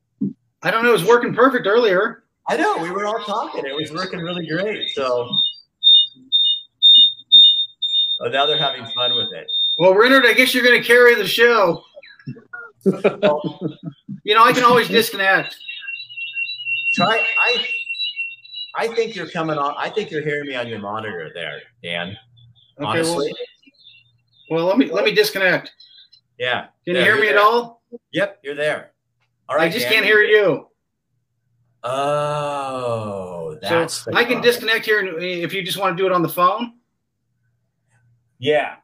[0.62, 0.90] I don't know.
[0.90, 2.24] It was working perfect earlier.
[2.48, 2.78] I know.
[2.78, 3.64] We were all talking.
[3.64, 4.90] It was working really great.
[4.90, 5.30] So
[8.20, 9.46] oh, now they're having fun with it.
[9.78, 11.82] Well, Renard, I guess you're going to carry the show.
[12.84, 15.56] You know, I can always disconnect.
[16.94, 17.24] Try.
[17.46, 17.66] I.
[18.76, 19.74] I think you're coming on.
[19.76, 22.16] I think you're hearing me on your monitor there, Dan.
[22.78, 23.34] Okay, honestly.
[24.48, 25.72] Well, well, let me let me disconnect.
[26.38, 26.66] Yeah.
[26.84, 27.38] Can there, you hear me there.
[27.38, 27.82] at all?
[28.12, 28.92] Yep, you're there.
[29.48, 29.70] All right.
[29.70, 29.94] I just Dan.
[29.94, 30.68] can't hear you.
[31.82, 34.04] Oh, that's.
[34.04, 34.42] so I can problem.
[34.42, 36.74] disconnect here eh, if you just want to do it on the phone.
[38.38, 38.76] Yeah.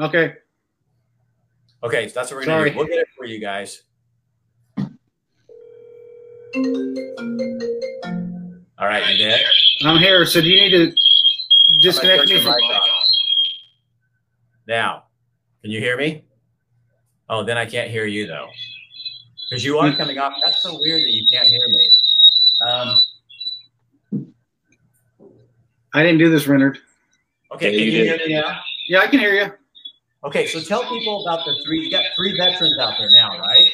[0.00, 0.34] Okay.
[1.82, 2.76] Okay, so that's what we're gonna do.
[2.76, 3.82] We'll get it for you guys.
[8.80, 9.38] All right, you there?
[9.84, 10.24] I'm here.
[10.24, 10.94] So do you need to
[11.80, 12.54] disconnect me from?
[14.66, 15.04] Now,
[15.62, 16.24] can you hear me?
[17.28, 18.48] Oh, then I can't hear you though,
[19.50, 20.32] because you are coming off.
[20.44, 21.90] That's so weird that you can't hear me.
[22.66, 23.00] Um,
[25.94, 26.78] I didn't do this, Renard.
[27.52, 28.20] okay, Yeah, can you you did.
[28.20, 28.60] hear me now?
[28.88, 29.52] Yeah, I can hear you.
[30.24, 31.84] Okay, so tell people about the three.
[31.84, 33.70] You got three veterans out there now, right?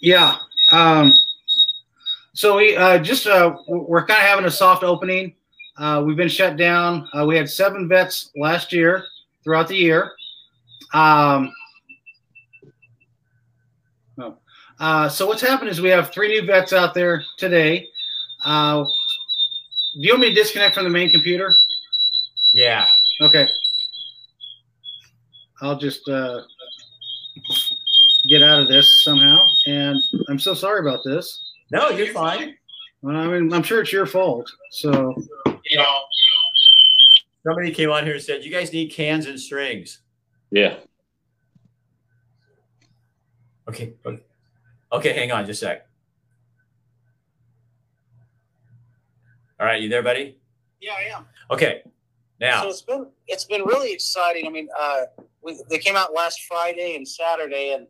[0.00, 0.36] Yeah.
[0.70, 1.12] Um,
[2.32, 5.34] so we uh, just uh, we're kind of having a soft opening.
[5.76, 7.08] Uh, we've been shut down.
[7.12, 9.04] Uh, we had seven vets last year
[9.44, 10.12] throughout the year.
[10.94, 11.52] Um,
[14.18, 14.36] oh.
[14.80, 17.88] uh, so what's happened is we have three new vets out there today.
[18.44, 18.84] Uh,
[19.94, 21.54] do you want me to disconnect from the main computer?
[22.54, 22.86] Yeah.
[23.20, 23.46] Okay.
[25.62, 26.42] I'll just uh,
[28.28, 29.38] get out of this somehow.
[29.66, 29.98] And
[30.28, 31.40] I'm so sorry about this.
[31.70, 32.56] No, you're fine.
[33.00, 34.50] Well, I mean, I'm sure it's your fault.
[34.70, 35.14] So,
[35.46, 36.00] You know,
[37.46, 40.00] somebody came on here and said, "You guys need cans and strings."
[40.50, 40.76] Yeah.
[43.68, 43.94] Okay.
[44.04, 44.22] Okay,
[44.92, 45.86] okay hang on just a sec.
[49.58, 50.36] All right, you there, buddy?
[50.80, 51.26] Yeah, I am.
[51.50, 51.82] Okay.
[52.42, 54.48] Now, So it's been it's been really exciting.
[54.48, 55.02] I mean, uh,
[55.42, 57.86] we, they came out last Friday and Saturday, and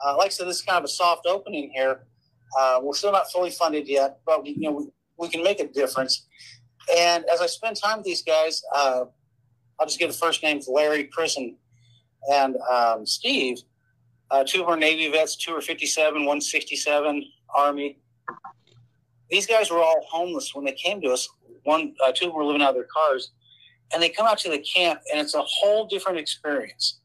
[0.00, 2.06] uh, like I said, this is kind of a soft opening here.
[2.56, 4.86] Uh, we're still not fully funded yet, but we, you know we,
[5.18, 6.28] we can make a difference.
[6.96, 9.06] And as I spend time with these guys, uh,
[9.80, 11.56] I'll just give the first names: Larry, Chris, and
[12.32, 13.58] and um, Steve.
[14.30, 17.98] Uh, two are Navy vets, two are 57, 167 Army.
[19.28, 21.28] These guys were all homeless when they came to us.
[21.64, 23.32] One, uh, two were living out of their cars
[23.92, 27.00] and they come out to the camp and it's a whole different experience.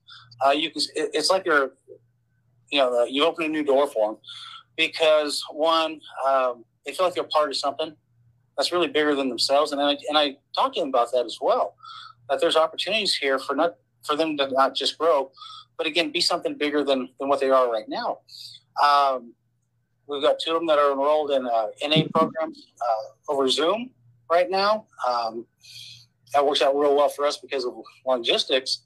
[0.45, 1.71] Uh, you can, it's like you're
[2.71, 4.21] you know uh, you open a new door for them
[4.75, 7.95] because one um, they feel like they're part of something
[8.57, 11.37] that's really bigger than themselves and I, and I talked to them about that as
[11.41, 11.75] well
[12.29, 15.31] that there's opportunities here for not for them to not just grow
[15.77, 18.19] but again be something bigger than than what they are right now.
[18.83, 19.33] Um,
[20.07, 23.89] we've got two of them that are enrolled in uh, NA programs uh, over Zoom
[24.29, 24.85] right now.
[25.07, 25.45] Um,
[26.33, 27.73] that works out real well for us because of
[28.05, 28.83] logistics.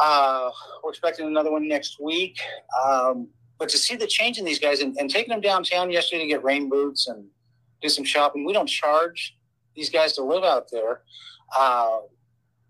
[0.00, 0.50] Uh,
[0.82, 2.38] we're expecting another one next week.
[2.84, 3.28] Um,
[3.58, 6.28] but to see the change in these guys and, and taking them downtown yesterday to
[6.28, 7.24] get rain boots and
[7.80, 9.36] do some shopping, we don't charge
[9.74, 11.02] these guys to live out there.
[11.56, 11.98] Uh,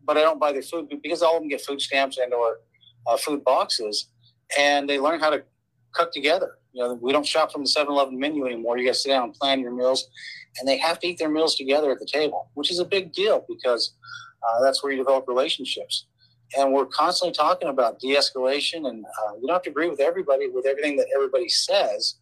[0.05, 2.59] but I don't buy their food because all of them get food stamps and or
[3.07, 4.09] uh, food boxes,
[4.57, 5.43] and they learn how to
[5.93, 6.59] cook together.
[6.77, 8.77] You know, we don't shop from the 7-Eleven menu anymore.
[8.77, 10.11] You got to sit down and plan your meals,
[10.59, 13.15] and they have to eat their meals together at the table, which is a big
[13.15, 13.95] deal because
[14.43, 16.07] uh, that's where you develop relationships.
[16.55, 20.49] And we're constantly talking about de-escalation, and uh, you don't have to agree with everybody
[20.51, 22.17] with everything that everybody says,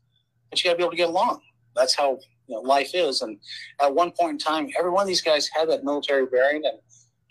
[0.50, 1.40] but you got to be able to get along.
[1.74, 3.22] That's how you know, life is.
[3.22, 3.38] And
[3.82, 6.78] at one point in time, every one of these guys had that military bearing, and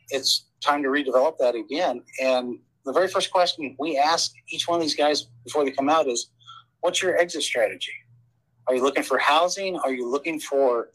[0.09, 2.01] it's time to redevelop that again.
[2.21, 5.87] And the very first question we ask each one of these guys before they come
[5.87, 6.29] out is,
[6.83, 7.93] "What's your exit strategy?
[8.67, 9.77] Are you looking for housing?
[9.77, 10.89] Are you looking for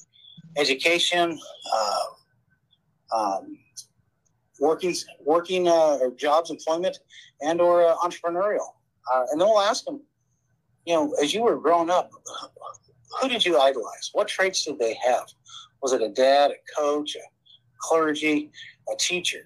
[0.57, 1.39] education?
[1.75, 2.05] Uh,
[3.17, 3.59] um,
[4.61, 6.99] working, working uh, jobs, employment,
[7.41, 8.69] and or uh, entrepreneurial?"
[9.13, 10.03] Uh, and then we'll ask them,
[10.85, 12.11] you know, as you were growing up,
[13.21, 14.11] who did you idolize?
[14.13, 15.27] What traits did they have?
[15.83, 17.21] Was it a dad, a coach, a
[17.81, 18.51] clergy,
[18.93, 19.45] a teacher?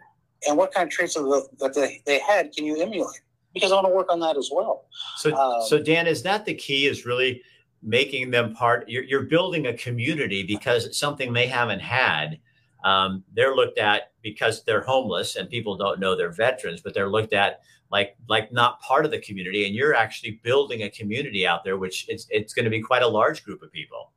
[0.49, 3.21] And what kind of traits of the, that they, they had can you emulate?
[3.55, 4.87] Because I want to work on that as well.
[5.17, 6.87] So, um, so Dan, is that the key?
[6.87, 7.43] Is really
[7.83, 8.89] making them part?
[8.89, 12.39] You're, you're building a community because it's something they haven't had.
[12.85, 17.11] Um, they're looked at because they're homeless and people don't know they're veterans, but they're
[17.11, 17.61] looked at
[17.91, 19.67] like like not part of the community.
[19.67, 23.03] And you're actually building a community out there, which it's it's going to be quite
[23.03, 24.13] a large group of people.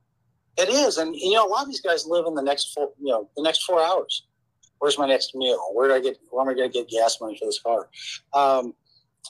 [0.58, 2.92] It is, and you know, a lot of these guys live in the next four,
[3.00, 4.26] you know, the next four hours.
[4.80, 5.60] Where's my next meal?
[5.74, 6.18] Where do I get?
[6.30, 7.90] Where am I going to get gas money for this car?
[8.34, 8.74] Um,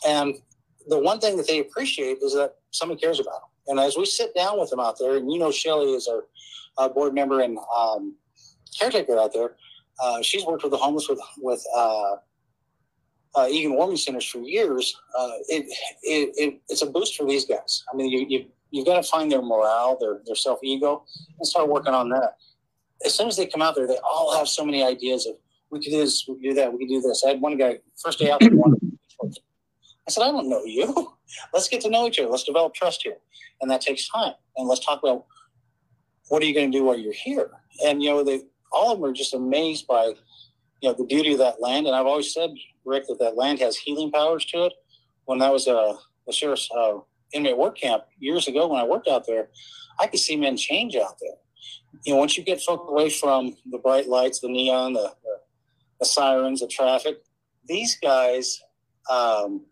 [0.05, 0.35] and
[0.87, 3.49] the one thing that they appreciate is that somebody cares about them.
[3.67, 6.25] And as we sit down with them out there, and you know, Shelly is our
[6.77, 8.15] uh, board member and um,
[8.77, 9.55] caretaker out there.
[10.01, 12.15] Uh, she's worked with the homeless with with uh,
[13.35, 14.95] uh, Egan Warming Centers for years.
[15.17, 15.65] Uh, it,
[16.03, 17.83] it, it, it's a boost for these guys.
[17.91, 21.05] I mean, you, you you've got to find their morale, their their self ego,
[21.39, 22.35] and start working on that.
[23.05, 25.35] As soon as they come out there, they all have so many ideas of
[25.71, 27.23] we could do this, we could do that, we could do this.
[27.25, 28.51] I had one guy first day out there.
[30.07, 31.13] I said, I don't know you.
[31.53, 32.29] Let's get to know each other.
[32.29, 33.17] Let's develop trust here,
[33.61, 34.33] and that takes time.
[34.57, 35.25] And let's talk about
[36.29, 37.51] what are you going to do while you're here.
[37.85, 38.41] And you know, they
[38.71, 40.13] all of them are just amazed by
[40.81, 41.87] you know the beauty of that land.
[41.87, 42.51] And I've always said,
[42.85, 44.73] Rick, that that land has healing powers to it.
[45.25, 45.95] When I was a,
[46.27, 46.99] a sheriff's uh,
[47.33, 49.49] inmate work camp years ago, when I worked out there,
[49.99, 51.37] I could see men change out there.
[52.05, 55.37] You know, once you get folk away from the bright lights, the neon, the, the,
[55.99, 57.23] the sirens, the traffic,
[57.67, 58.61] these guys,
[59.09, 59.65] um,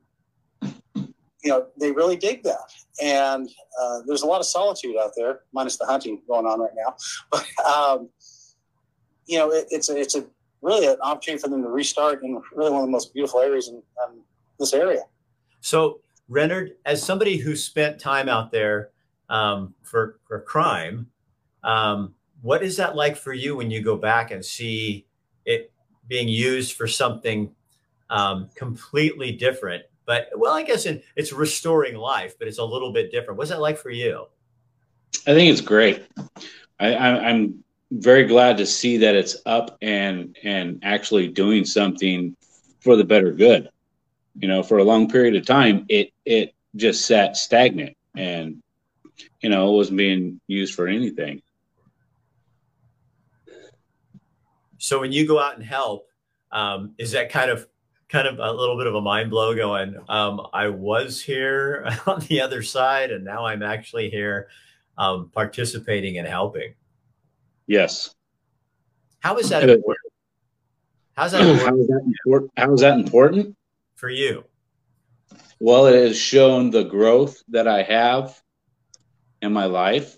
[1.44, 2.72] you know, they really dig that.
[3.02, 3.50] And
[3.82, 6.96] uh, there's a lot of solitude out there, minus the hunting going on right now.
[7.32, 8.10] But um,
[9.26, 10.26] you know, it, it's a, it's a
[10.62, 13.68] really an opportunity for them to restart in really one of the most beautiful areas
[13.68, 13.82] in
[14.60, 15.02] this area.
[15.62, 18.90] So, Renard, as somebody who spent time out there
[19.30, 21.08] um, for for crime,
[21.64, 25.06] um, what is that like for you when you go back and see
[25.46, 25.72] it
[26.08, 27.54] being used for something
[28.10, 29.84] um, completely different?
[30.06, 33.38] But well, I guess in, it's restoring life, but it's a little bit different.
[33.38, 34.26] What's that like for you?
[35.26, 36.04] I think it's great.
[36.80, 42.36] I, I, I'm very glad to see that it's up and and actually doing something
[42.82, 43.70] for the better good.
[44.40, 48.62] You know, for a long period of time, it it just sat stagnant and
[49.42, 51.42] you know it wasn't being used for anything.
[54.80, 56.10] So when you go out and help,
[56.52, 57.68] um, is that kind of
[58.14, 59.54] kind of a little bit of a mind blow?
[59.54, 64.48] Going, um, I was here on the other side, and now I'm actually here
[64.98, 66.76] um, participating and helping.
[67.68, 68.16] Yes.
[69.20, 70.14] How is that important?
[71.16, 71.68] How's that important?
[71.68, 72.52] How is that important?
[72.58, 73.56] How is that important
[73.96, 74.44] for you?
[75.60, 78.40] Well, it has shown the growth that I have
[79.42, 80.18] in my life.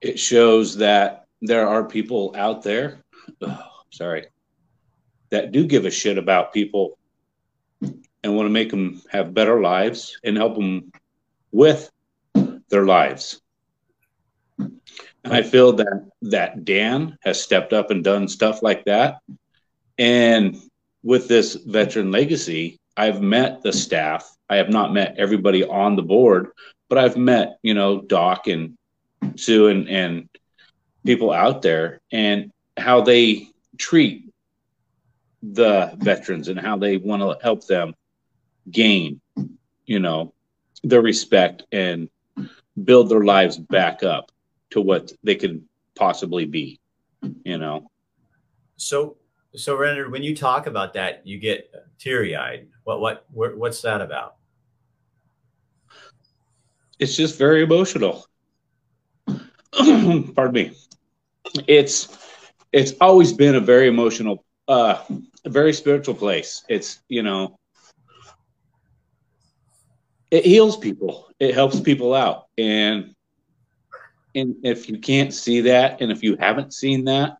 [0.00, 3.00] It shows that there are people out there,
[3.42, 4.26] oh, sorry,
[5.32, 6.98] that do give a shit about people
[8.22, 10.92] and want to make them have better lives and help them
[11.50, 11.90] with
[12.68, 13.40] their lives.
[14.58, 19.20] And I feel that that Dan has stepped up and done stuff like that.
[19.98, 20.56] And
[21.02, 24.30] with this veteran legacy, I've met the staff.
[24.50, 26.50] I have not met everybody on the board,
[26.90, 28.76] but I've met, you know, Doc and
[29.36, 30.28] Sue and, and
[31.06, 34.31] people out there and how they treat
[35.42, 37.94] the veterans and how they want to help them
[38.70, 39.20] gain,
[39.86, 40.32] you know,
[40.84, 42.08] their respect and
[42.84, 44.30] build their lives back up
[44.70, 45.62] to what they could
[45.94, 46.80] possibly be,
[47.44, 47.90] you know.
[48.76, 49.16] So,
[49.54, 52.68] so Renard, when you talk about that, you get teary eyed.
[52.84, 54.36] What, what, what, what's that about?
[56.98, 58.24] It's just very emotional.
[59.72, 60.72] Pardon me.
[61.66, 62.16] It's,
[62.72, 65.04] it's always been a very emotional, uh,
[65.44, 66.64] a very spiritual place.
[66.66, 67.58] It's you know,
[70.30, 71.28] it heals people.
[71.38, 73.14] It helps people out, and
[74.34, 77.36] and if you can't see that, and if you haven't seen that,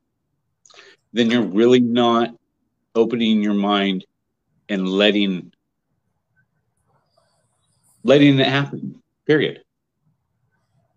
[1.15, 2.35] then you're really not
[2.95, 4.05] opening your mind
[4.69, 5.53] and letting
[8.05, 9.01] letting it happen.
[9.27, 9.63] Period.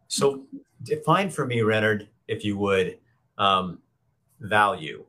[0.09, 0.47] So
[0.83, 2.97] define for me, Renard, if you would,
[3.37, 3.79] um,
[4.41, 5.05] value.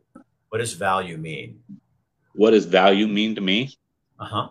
[0.49, 1.61] What does value mean?
[2.35, 3.75] What does value mean to me?
[4.19, 4.49] Uh huh.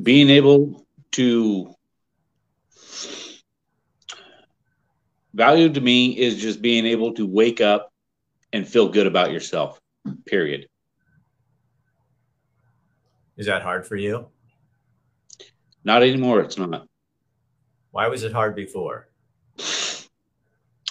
[0.00, 1.74] Being able to
[5.34, 7.92] value to me is just being able to wake up
[8.52, 9.80] and feel good about yourself.
[10.26, 10.68] Period.
[13.36, 14.28] Is that hard for you?
[15.84, 16.40] Not anymore.
[16.40, 16.86] It's not.
[17.90, 19.08] Why was it hard before?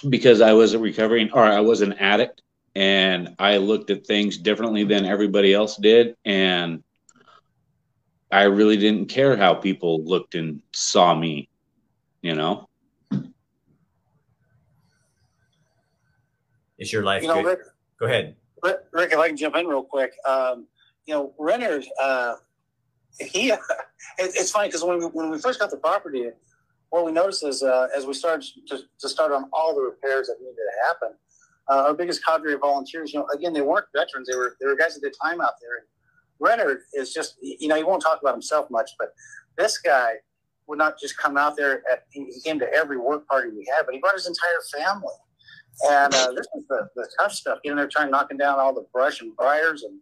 [0.08, 2.42] Because I was a recovering, or I was an addict,
[2.74, 6.82] and I looked at things differently than everybody else did, and
[8.30, 11.48] I really didn't care how people looked and saw me.
[12.22, 12.68] You know.
[16.78, 17.46] Is your life You know, good?
[17.46, 17.60] Rick,
[18.00, 18.34] Go ahead.
[18.62, 20.66] Rick, Rick, if I can jump in real quick, um,
[21.06, 22.34] you know, Renner, uh,
[23.20, 23.60] he, it,
[24.18, 26.30] it's funny because when we, when we first got the property,
[26.92, 30.26] what we noticed is uh, as we started to, to start on all the repairs
[30.26, 31.16] that needed to happen,
[31.70, 34.66] uh, our biggest cadre of volunteers, you know, again, they weren't veterans; they were they
[34.66, 35.86] were guys that did time out there.
[36.38, 39.14] Renner is just, you know, he won't talk about himself much, but
[39.56, 40.16] this guy
[40.66, 41.82] would not just come out there.
[41.90, 45.14] At, he came to every work party we had, but he brought his entire family.
[45.88, 48.84] And uh, this was the, the tough stuff, getting there trying knocking down all the
[48.92, 49.82] brush and briars.
[49.84, 49.98] And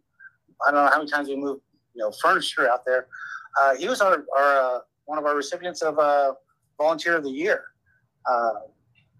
[0.67, 1.61] I don't know how many times we moved,
[1.93, 3.07] you know, furniture out there.
[3.61, 6.33] Uh, he was our, our uh, one of our recipients of uh,
[6.81, 7.63] Volunteer of the Year.
[8.29, 8.53] Uh,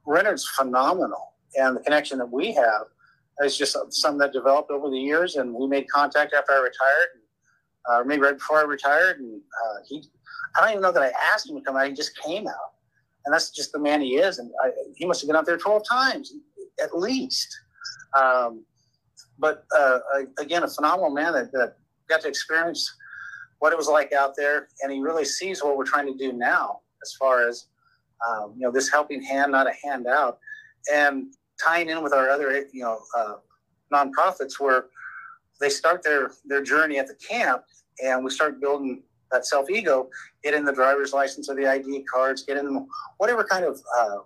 [0.05, 1.33] Renard's phenomenal.
[1.55, 2.83] And the connection that we have
[3.41, 5.35] is just something that developed over the years.
[5.35, 7.09] And we made contact after I retired,
[7.89, 9.19] uh, maybe right before I retired.
[9.19, 10.03] And uh, he,
[10.55, 11.87] I don't even know that I asked him to come out.
[11.87, 12.71] He just came out
[13.25, 14.39] and that's just the man he is.
[14.39, 16.33] And I, he must have been out there 12 times
[16.81, 17.55] at least.
[18.17, 18.65] Um,
[19.39, 19.99] but uh,
[20.39, 21.75] again, a phenomenal man that, that,
[22.09, 22.93] got to experience
[23.59, 26.33] what it was like out there, and he really sees what we're trying to do
[26.33, 27.67] now, as far as
[28.27, 30.39] um, you know, this helping hand, not a handout,
[30.91, 31.33] and
[31.63, 33.35] tying in with our other you know uh,
[33.93, 34.85] nonprofits where
[35.59, 37.63] they start their their journey at the camp,
[38.03, 40.09] and we start building that self ego,
[40.43, 42.87] get in the driver's license or the ID cards, get in
[43.17, 44.17] whatever kind of uh,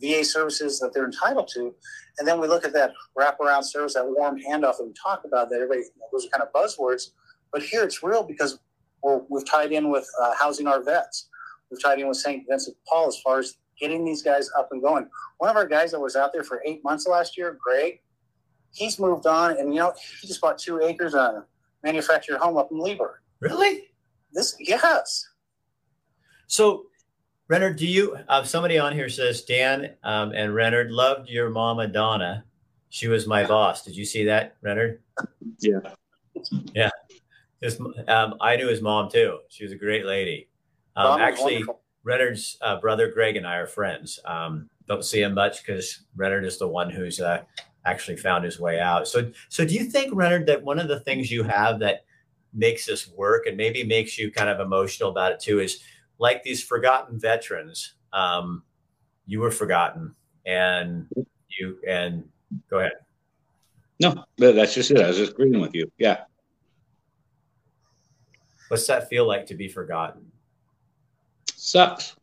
[0.00, 1.74] VA services that they're entitled to.
[2.18, 5.48] And then we look at that wraparound service, that warm handoff that we talk about
[5.50, 7.10] that everybody, those are kind of buzzwords.
[7.52, 8.58] But here it's real because
[9.02, 11.28] we have tied in with uh, housing our vets.
[11.72, 12.44] We've tied in with St.
[12.46, 15.08] Vincent Paul as far as getting these guys up and going.
[15.38, 18.02] One of our guys that was out there for eight months last year, Greg,
[18.72, 21.46] he's moved on and, you know, he just bought two acres on a
[21.82, 23.16] manufactured home up in Leaburg.
[23.40, 23.88] Really?
[24.32, 25.26] This, yes.
[26.46, 26.84] So,
[27.48, 28.18] Renard, do you?
[28.28, 32.44] Uh, somebody on here says Dan um, and Renard loved your mama Donna.
[32.90, 33.82] She was my boss.
[33.82, 35.00] Did you see that, Renard?
[35.60, 35.78] Yeah.
[36.74, 36.90] Yeah.
[37.62, 39.38] His, um, I knew his mom too.
[39.48, 40.48] She was a great lady.
[40.96, 41.64] Um, actually,
[42.04, 44.18] Renard's uh, brother Greg and I are friends.
[44.24, 47.42] Um, don't see him much because Renard is the one who's uh,
[47.84, 49.08] actually found his way out.
[49.08, 52.04] So, so do you think, Renard, that one of the things you have that
[52.52, 55.82] makes this work and maybe makes you kind of emotional about it too is
[56.18, 58.62] like these forgotten veterans um,
[59.26, 60.14] you were forgotten
[60.44, 61.06] and
[61.48, 62.28] you and
[62.68, 62.92] go ahead.
[64.00, 65.00] No that's just it.
[65.00, 65.90] I was just agreeing with you.
[65.98, 66.24] Yeah.
[68.68, 70.31] What's that feel like to be forgotten
[71.62, 72.16] sucks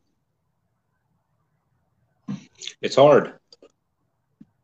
[2.82, 3.34] it's hard.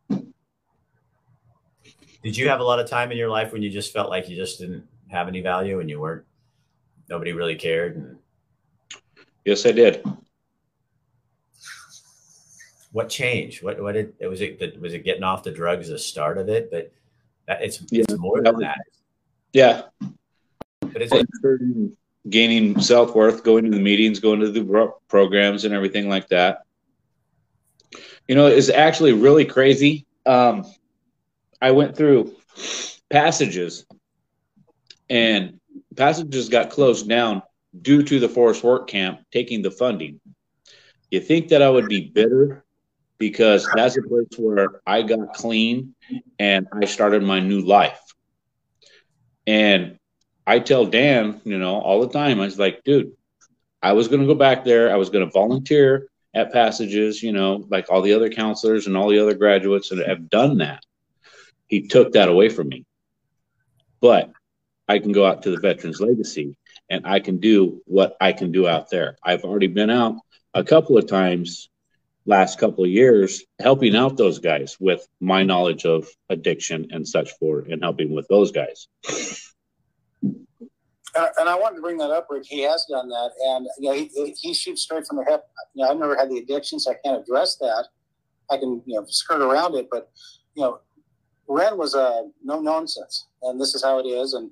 [0.10, 4.30] Did you have a lot of time in your life when you just felt like
[4.30, 6.26] you just didn't have any value and you weren't
[7.10, 8.18] nobody really cared and
[9.46, 10.04] yes i did.
[12.92, 13.62] What changed?
[13.62, 16.72] What what did was it was it getting off the drugs the start of it?
[16.72, 16.92] But
[17.46, 18.80] that, it's, yeah, it's more than that
[19.52, 19.84] yeah.
[20.80, 21.12] But it's
[22.30, 26.60] gaining self-worth going to the meetings going to the programs and everything like that
[28.28, 30.64] you know it's actually really crazy um
[31.62, 32.32] i went through
[33.10, 33.86] passages
[35.10, 35.60] and
[35.96, 37.42] passages got closed down
[37.82, 40.20] due to the forest work camp taking the funding.
[41.12, 42.64] You think that I would be bitter
[43.18, 45.96] because that's a place where I got clean
[46.40, 48.00] and I started my new life.
[49.48, 49.98] And
[50.48, 53.14] I tell Dan, you know, all the time, I was like, dude,
[53.82, 54.92] I was going to go back there.
[54.92, 58.96] I was going to volunteer at passages, you know, like all the other counselors and
[58.96, 60.84] all the other graduates that have done that.
[61.68, 62.86] He took that away from me.
[64.02, 64.32] But
[64.88, 66.58] I can go out to the Veterans Legacy
[66.90, 69.18] and I can do what I can do out there.
[69.24, 70.16] I've already been out
[70.54, 71.70] a couple of times
[72.26, 77.32] last couple of years helping out those guys with my knowledge of addiction and such
[77.40, 78.88] for and helping with those guys.
[81.16, 82.46] Uh, and I wanted to bring that up, Rick.
[82.46, 85.44] He has done that, and you know, he, he shoots straight from the hip.
[85.74, 87.88] You know, I've never had the addiction, so I can't address that.
[88.50, 90.12] I can, you know, skirt around it, but
[90.56, 90.80] you know,
[91.48, 94.34] Ren was a no nonsense, and this is how it is.
[94.34, 94.52] And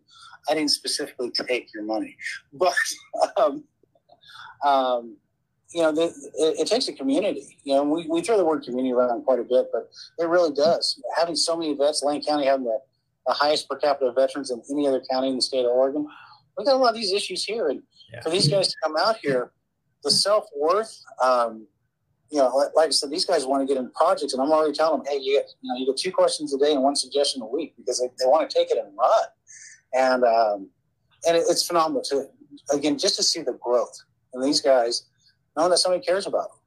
[0.49, 2.15] I didn't specifically take your money,
[2.53, 2.73] but
[3.37, 3.63] um,
[4.65, 5.17] um,
[5.73, 7.57] you know, the, it, it, takes a community.
[7.63, 9.89] You know, we, we throw the word community around quite a bit, but
[10.19, 11.01] it really does.
[11.17, 12.79] Having so many vets, Lane County having the,
[13.25, 16.07] the highest per capita veterans in any other county in the state of Oregon,
[16.57, 17.69] we got a lot of these issues here.
[17.69, 17.81] And
[18.11, 18.21] yeah.
[18.21, 19.51] for these guys to come out here,
[20.03, 21.65] the self worth, um,
[22.29, 24.51] you know, like, like, I said, these guys want to get in projects, and I'm
[24.51, 26.81] already telling them, hey, you get, you know, you get two questions a day and
[26.81, 29.25] one suggestion a week because they, they want to take it and run,
[29.93, 30.69] and um,
[31.27, 32.25] and it, it's phenomenal to
[32.71, 33.97] again just to see the growth
[34.33, 35.03] and these guys
[35.55, 36.57] knowing that somebody cares about them.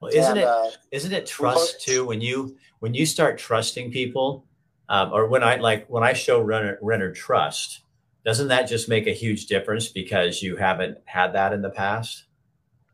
[0.00, 3.92] Well, isn't and, it uh, not it trust too when you when you start trusting
[3.92, 4.44] people,
[4.88, 7.81] um, or when I like when I show Renner, Renner trust,
[8.24, 12.24] doesn't that just make a huge difference because you haven't had that in the past?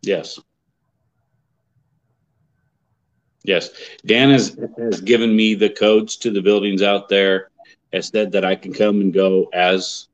[0.02, 0.38] Yes.
[3.44, 3.70] Yes.
[4.04, 7.50] Dan has, has given me the codes to the buildings out there,
[7.92, 10.08] has said that I can come and go as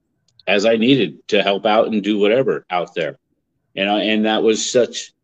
[0.46, 3.18] as I needed to help out and do whatever out there.
[3.76, 5.14] And I, and that was such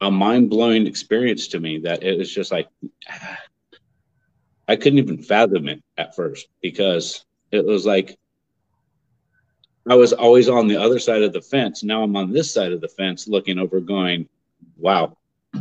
[0.00, 2.68] a mind blowing experience to me that it was just like
[4.68, 8.16] I couldn't even fathom it at first because it was like
[9.88, 11.82] I was always on the other side of the fence.
[11.82, 14.28] Now I'm on this side of the fence looking over going,
[14.76, 15.16] wow,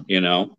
[0.07, 0.57] you know.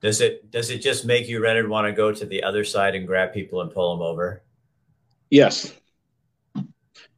[0.00, 2.94] Does it does it just make you Renard want to go to the other side
[2.94, 4.42] and grab people and pull them over?
[5.30, 5.74] Yes.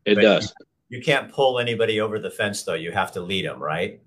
[0.04, 0.54] It but does.
[0.88, 2.74] You, you can't pull anybody over the fence though.
[2.74, 4.00] You have to lead them, right?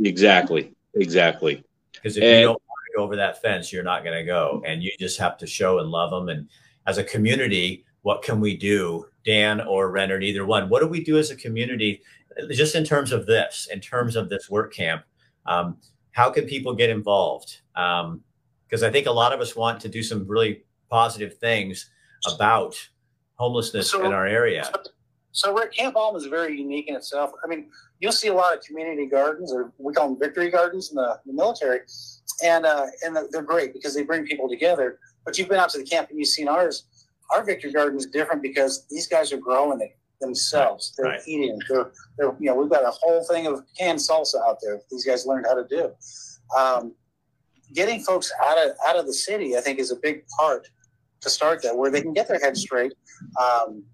[0.00, 0.74] Exactly.
[0.94, 1.64] Exactly.
[1.92, 4.24] Because if and, you don't want to go over that fence, you're not going to
[4.24, 4.62] go.
[4.66, 6.28] And you just have to show and love them.
[6.28, 6.48] And
[6.86, 10.70] as a community, what can we do, Dan or Renard, either one?
[10.70, 12.00] What do we do as a community,
[12.50, 15.02] just in terms of this, in terms of this work camp?
[15.44, 15.76] Um,
[16.12, 17.60] how can people get involved?
[17.74, 21.90] Because um, I think a lot of us want to do some really positive things
[22.26, 22.74] about
[23.34, 24.70] homelessness so, in our area.
[25.32, 27.30] So Rick, Camp Alma is very unique in itself.
[27.44, 27.68] I mean,
[28.00, 31.20] you'll see a lot of community gardens, or we call them victory gardens in the,
[31.26, 31.80] the military,
[32.42, 34.98] and uh, and they're great because they bring people together.
[35.24, 36.86] But you've been out to the camp and you've seen ours.
[37.30, 40.94] Our victory garden is different because these guys are growing it themselves.
[40.96, 41.20] They're right.
[41.26, 41.64] eating it.
[41.68, 44.80] They're, they're, you know, we've got a whole thing of canned salsa out there.
[44.90, 45.92] These guys learned how to do.
[46.56, 46.94] Um,
[47.74, 50.68] getting folks out of out of the city, I think, is a big part
[51.20, 52.94] to start that, where they can get their head straight.
[53.40, 53.84] Um,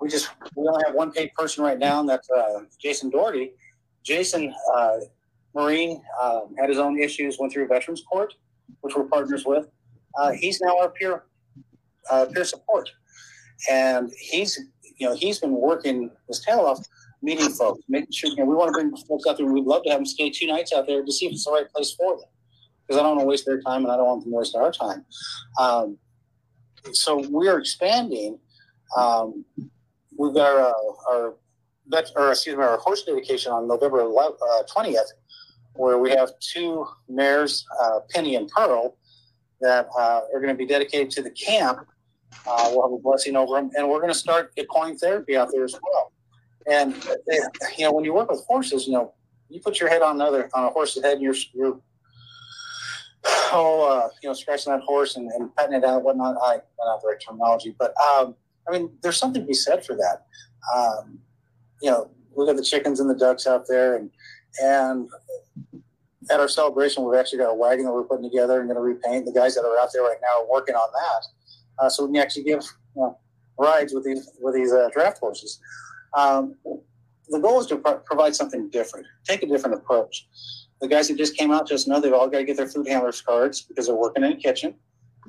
[0.00, 3.52] we just we only have one paid person right now, and that's uh, Jason Doherty.
[4.02, 4.98] Jason uh,
[5.54, 8.34] Marine um, had his own issues, went through Veterans Court,
[8.82, 9.68] which we're partners with.
[10.18, 11.24] Uh, he's now our peer
[12.10, 12.90] uh, peer support,
[13.70, 14.58] and he's
[14.98, 16.80] you know he's been working his tail off,
[17.22, 19.46] meeting folks, making sure you know we want to bring folks out there.
[19.46, 21.52] We'd love to have them stay two nights out there to see if it's the
[21.52, 22.28] right place for them,
[22.86, 24.56] because I don't want to waste their time and I don't want them to waste
[24.56, 25.04] our time.
[25.58, 25.98] Um,
[26.92, 28.38] so we're expanding.
[28.96, 29.44] Um,
[30.16, 30.74] we've got our,
[31.10, 31.34] our
[31.88, 35.10] vet, or excuse me, our horse dedication on November uh, twentieth,
[35.74, 38.96] where we have two mares, uh, Penny and Pearl,
[39.60, 41.78] that uh, are going to be dedicated to the camp.
[42.46, 45.50] Uh, we'll have a blessing over them, and we're going to start equine therapy out
[45.52, 46.12] there as well.
[46.70, 46.94] And
[47.76, 49.14] you know, when you work with horses, you know,
[49.48, 51.80] you put your head on another on a horse's head, and you're you're
[53.52, 56.36] oh, uh, you know, scratching that horse and, and petting it out, whatnot.
[56.42, 58.34] I not the right terminology, but um,
[58.68, 60.26] I mean, there's something to be said for that.
[60.74, 61.18] Um,
[61.82, 64.10] you know, look at the chickens and the ducks out there, and
[64.62, 65.08] and
[66.30, 68.82] at our celebration, we've actually got a wagon that we're putting together and going to
[68.82, 69.26] repaint.
[69.26, 71.26] The guys that are out there right now are working on that,
[71.78, 72.62] uh, so we can actually give
[72.96, 73.18] you know,
[73.58, 75.60] rides with these with these uh, draft horses.
[76.16, 76.56] Um,
[77.28, 80.26] the goal is to pro- provide something different, take a different approach.
[80.80, 82.86] The guys that just came out just know they've all got to get their food
[82.86, 84.74] handlers cards because they're working in a kitchen.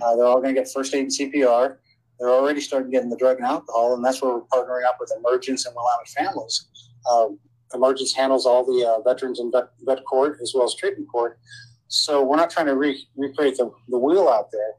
[0.02, 1.78] Uh, they're all going to get first aid and CPR.
[2.20, 5.12] They're already starting getting the drug and alcohol, and that's where we're partnering up with
[5.18, 6.68] Emergence and Willamette Families.
[7.10, 7.39] Um,
[7.74, 11.39] Emergence handles all the uh, veterans and vet, vet, court as well as treatment court.
[11.88, 14.74] So we're not trying to re- recreate the, the wheel out there.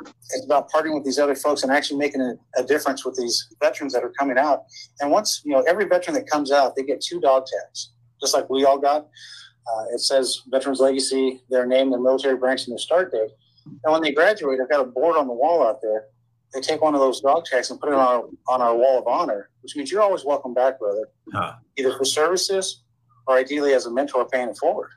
[0.00, 3.48] It's about partnering with these other folks and actually making a, a, difference with these
[3.60, 4.64] veterans that are coming out.
[5.00, 7.90] And once, you know, every veteran that comes out, they get two dog tags,
[8.20, 9.02] just like we all got.
[9.02, 13.30] Uh, it says Veterans Legacy, their name, their military branch, and their start date.
[13.66, 16.06] And when they graduate, I've got a board on the wall out there.
[16.54, 18.98] They take one of those dog tags and put it on our, on our wall
[18.98, 21.54] of honor, which means you're always welcome back, brother, Huh.
[21.76, 22.82] either for services
[23.26, 24.90] or ideally as a mentor paying it forward.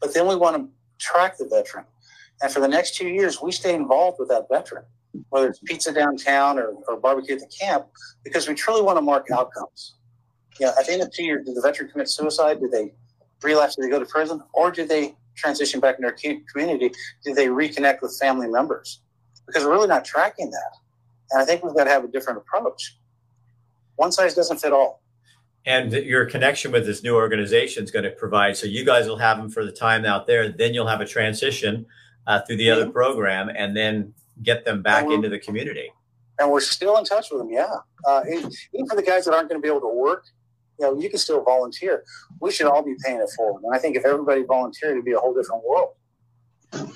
[0.00, 0.68] But then we want to
[0.98, 1.84] track the veteran.
[2.42, 4.84] And for the next two years, we stay involved with that veteran,
[5.30, 7.86] whether it's pizza downtown or, or barbecue at the camp,
[8.24, 9.96] because we truly want to mark outcomes.
[10.60, 12.60] Yeah, at the end of two years, did the veteran commit suicide?
[12.60, 12.92] Did they
[13.42, 13.76] relapse?
[13.76, 14.42] Did they go to prison?
[14.52, 16.90] Or did they transition back our cu- community?
[17.24, 19.00] Did they reconnect with family members?
[19.46, 20.76] Because we're really not tracking that.
[21.30, 22.98] And I think we've got to have a different approach.
[23.96, 25.02] One size doesn't fit all.
[25.66, 28.56] And your connection with this new organization is going to provide.
[28.56, 30.48] So you guys will have them for the time out there.
[30.48, 31.86] Then you'll have a transition
[32.28, 35.14] uh, through the other program, and then get them back Mhm.
[35.14, 35.90] into the community.
[36.40, 37.50] and we're still in touch with them.
[37.50, 37.74] Yeah,
[38.06, 40.24] uh, even even for the guys that aren't going to be able to work,
[40.78, 42.04] you know, you can still volunteer.
[42.40, 43.64] We should all be paying it forward.
[43.64, 45.94] And I think if everybody volunteered, it'd be a whole different world.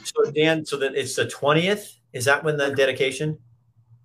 [0.05, 1.93] So Dan, so that it's the twentieth.
[2.13, 3.39] Is that when the dedication?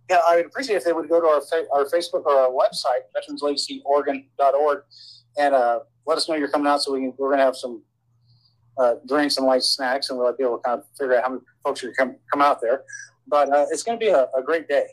[0.10, 2.50] Yeah, I would appreciate if they would go to our fa- our Facebook or our
[2.50, 4.84] website, veteranslegacyoregon.org,
[5.38, 6.82] and uh, let us know you're coming out.
[6.82, 7.84] So we can, we're going to have some
[8.80, 11.30] uh, drinks and light snacks, and we'll be able to kind of figure out how
[11.30, 12.84] many folks are come come out there.
[13.28, 14.88] But uh, it's going to be a, a great day.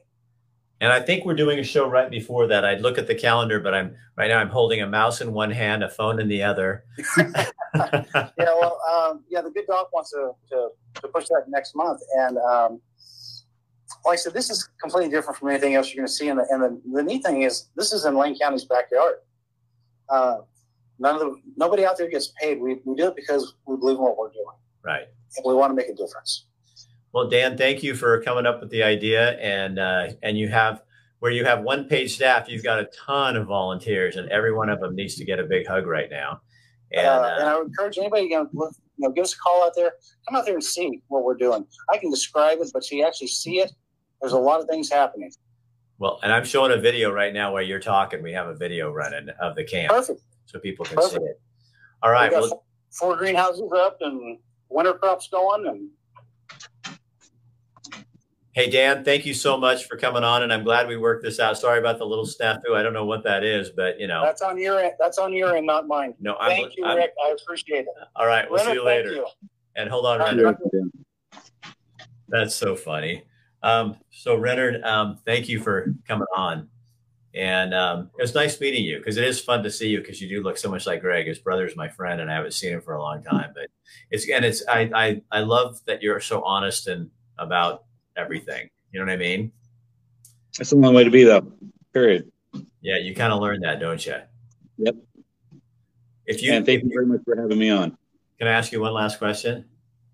[0.80, 2.64] And I think we're doing a show right before that.
[2.64, 4.39] I'd look at the calendar, but I'm right now.
[4.39, 6.85] I'm holding a mouse in one hand, a phone in the other.
[7.16, 10.68] yeah, well, um, yeah, the good doc wants to, to,
[11.01, 12.01] to push that next month.
[12.18, 12.80] And um,
[14.05, 16.28] like I said, this is completely different from anything else you're going to see.
[16.28, 19.16] And, the, and the, the neat thing is, this is in Lane County's backyard.
[20.09, 20.39] Uh,
[20.99, 22.61] none of the nobody out there gets paid.
[22.61, 25.07] We, we do it because we believe in what we're doing, right.
[25.36, 26.47] and we want to make a difference.
[27.12, 30.82] Well, Dan, thank you for coming up with the idea, and uh, and you have
[31.24, 34.68] where you have one paid staff, you've got a ton of volunteers, and every one
[34.68, 36.42] of them needs to get a big hug right now.
[36.92, 39.32] And, uh, and uh, I would encourage anybody, you know, look, you know, give us
[39.32, 39.92] a call out there.
[40.28, 41.64] Come out there and see what we're doing.
[41.90, 43.72] I can describe it, but so you actually see it.
[44.20, 45.32] There's a lot of things happening.
[45.99, 48.22] well, and I'm showing a video right now while you're talking.
[48.22, 50.20] We have a video running of the camp, Perfect.
[50.47, 51.14] So people can Perfect.
[51.22, 51.40] see it.
[52.03, 52.30] All right.
[52.30, 54.38] we got Well, four, greenhouses up and
[54.68, 55.88] winter crops going, and
[58.53, 61.40] hey, Dan, thank you so much for coming on, and I'm glad we worked this
[61.40, 61.59] out.
[61.59, 62.74] Sorry about the little snafu.
[62.74, 64.92] I don't know what that is, but you know, that's on your end.
[64.99, 66.14] That's on your end, not mine.
[66.20, 67.12] no, I'm, Thank you, I'm- Rick.
[67.24, 67.88] I appreciate it.
[68.16, 68.49] all right.
[68.51, 69.12] We'll see you later.
[69.12, 69.26] you.
[69.76, 70.57] And hold on, Renard.
[72.28, 73.24] That's so funny.
[73.62, 76.68] Um, so Renard, um, thank you for coming on.
[77.35, 80.22] And um, it was nice meeting you because it is fun to see you because
[80.22, 81.26] you do look so much like Greg.
[81.26, 83.51] His brother's my friend, and I haven't seen him for a long time.
[83.55, 83.68] But
[84.11, 87.85] it's and it's I I, I love that you're so honest and about
[88.16, 88.70] everything.
[88.93, 89.51] You know what I mean?
[90.57, 91.53] That's the only way to be, though.
[91.93, 92.30] Period.
[92.80, 94.16] Yeah, you kind of learn that, don't you?
[94.78, 94.97] Yep.
[96.26, 97.97] If you, and thank you very much for having me on.
[98.39, 99.64] can I ask you one last question?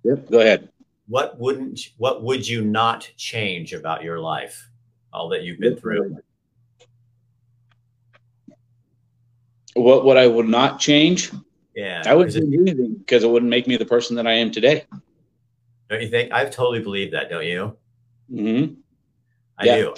[0.04, 0.30] Yep.
[0.30, 0.70] Go ahead.
[1.08, 4.70] What wouldn't what would you not change about your life?
[5.12, 6.16] All that you've been through.
[9.74, 11.30] What what I would not change?
[11.74, 12.02] Yeah.
[12.04, 14.84] I wouldn't change anything because it wouldn't make me the person that I am today.
[15.88, 16.32] Don't you think?
[16.32, 17.76] I totally believe that, don't you?
[18.28, 18.74] hmm
[19.58, 19.76] I Yeah.
[19.76, 19.94] do.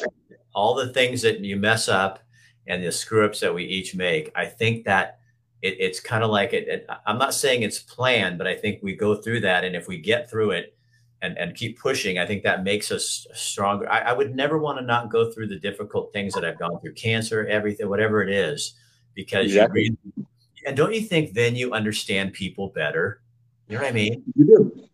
[0.54, 2.20] All the things that you mess up
[2.66, 5.18] and the screw ups that we each make, I think that
[5.62, 6.86] it, it's kind of like it, it.
[7.06, 9.64] I'm not saying it's planned, but I think we go through that.
[9.64, 10.76] And if we get through it
[11.22, 13.90] and, and keep pushing, I think that makes us stronger.
[13.90, 16.80] I, I would never want to not go through the difficult things that I've gone
[16.80, 18.74] through cancer, everything, whatever it is,
[19.14, 19.84] because Exactly.
[19.84, 20.28] you really,
[20.66, 23.20] and don't you think then you understand people better?
[23.68, 24.22] You know what I mean?
[24.36, 24.88] You do.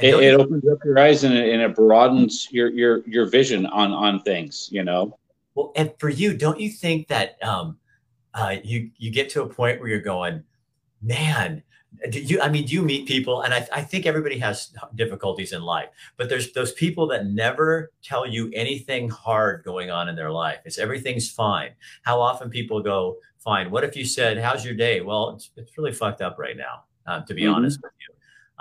[0.00, 3.66] It, it opens up your eyes and it, and it broadens your your your vision
[3.66, 4.68] on on things.
[4.70, 5.18] You know.
[5.54, 7.78] Well, and for you, don't you think that um,
[8.34, 10.44] uh, you you get to a point where you're going,
[11.02, 11.62] man?
[12.10, 12.40] Do you?
[12.40, 13.42] I mean, do you meet people?
[13.42, 17.90] And I, I think everybody has difficulties in life, but there's those people that never
[18.02, 20.58] tell you anything hard going on in their life.
[20.64, 21.70] It's everything's fine.
[22.02, 23.70] How often people go, fine.
[23.70, 26.84] What if you said, "How's your day?" Well, it's, it's really fucked up right now,
[27.06, 27.54] uh, to be Mhm.
[27.54, 28.14] honest with you.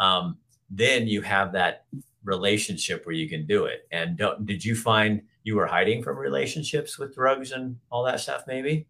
[0.03, 0.38] Um,
[0.69, 1.86] then you have that
[2.23, 3.88] relationship where you can do it.
[3.91, 8.19] And don't, did you find you were hiding from relationships with drugs and all that
[8.19, 8.43] stuff?
[8.47, 8.86] Maybe.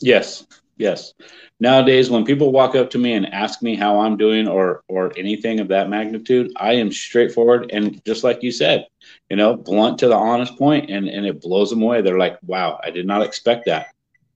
[0.00, 0.46] Yes.
[0.78, 1.12] Yes.
[1.58, 5.12] Nowadays, when people walk up to me and ask me how I'm doing or or
[5.18, 8.86] anything of that magnitude, I am straightforward and just like you said,
[9.28, 12.00] you know, blunt to the honest point, and and it blows them away.
[12.00, 13.88] They're like, "Wow, I did not expect that,"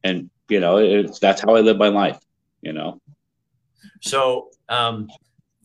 [0.03, 2.19] and you know, it's that's how I live my life.
[2.61, 3.01] You know.
[4.01, 5.09] So um,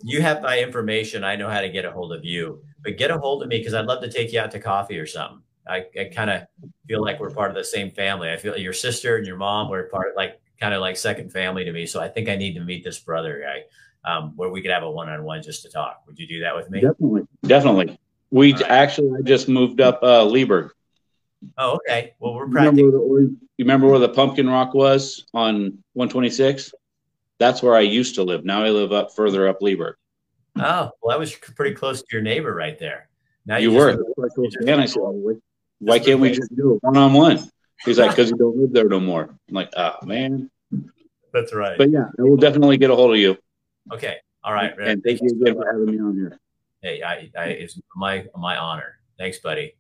[0.02, 1.24] you have my information.
[1.24, 3.58] I know how to get a hold of you, but get a hold of me
[3.58, 5.42] because I'd love to take you out to coffee or something.
[5.68, 6.44] I, I kind of
[6.88, 8.32] feel like we're part of the same family.
[8.32, 10.98] I feel like your sister and your mom were part of like kind of like
[10.98, 11.86] second family to me.
[11.86, 13.64] So I think I need to meet this brother guy.
[14.08, 16.02] um, where we could have a one-on-one just to talk.
[16.08, 16.82] Would you do that with me?
[16.82, 18.00] Definitely, definitely.
[18.32, 18.64] We right.
[18.64, 20.72] actually I just moved up uh, Leaburg.
[21.58, 22.14] Oh, okay.
[22.20, 22.80] Well, we're practicing.
[22.80, 26.72] You remember, the, you remember where the Pumpkin Rock was on 126?
[27.40, 28.46] That's where I used to live.
[28.46, 29.96] Now I live up further up Leaburg.
[30.58, 33.10] Oh, well, that was pretty close to your neighbor right there.
[33.46, 33.90] Now you, you were.
[34.66, 35.02] and I said,
[35.80, 37.50] why can't we just do it one on one?
[37.86, 39.24] He's like, because you don't live there no more.
[39.24, 40.50] I'm like, oh man.
[41.32, 41.78] That's right.
[41.78, 43.38] But yeah, we'll definitely get a hold of you.
[43.94, 44.18] Okay.
[44.44, 44.74] All right.
[44.80, 46.40] And thank you again for having me on here.
[46.82, 48.96] Hey, I, I, it's my my honor.
[49.18, 49.74] Thanks, buddy.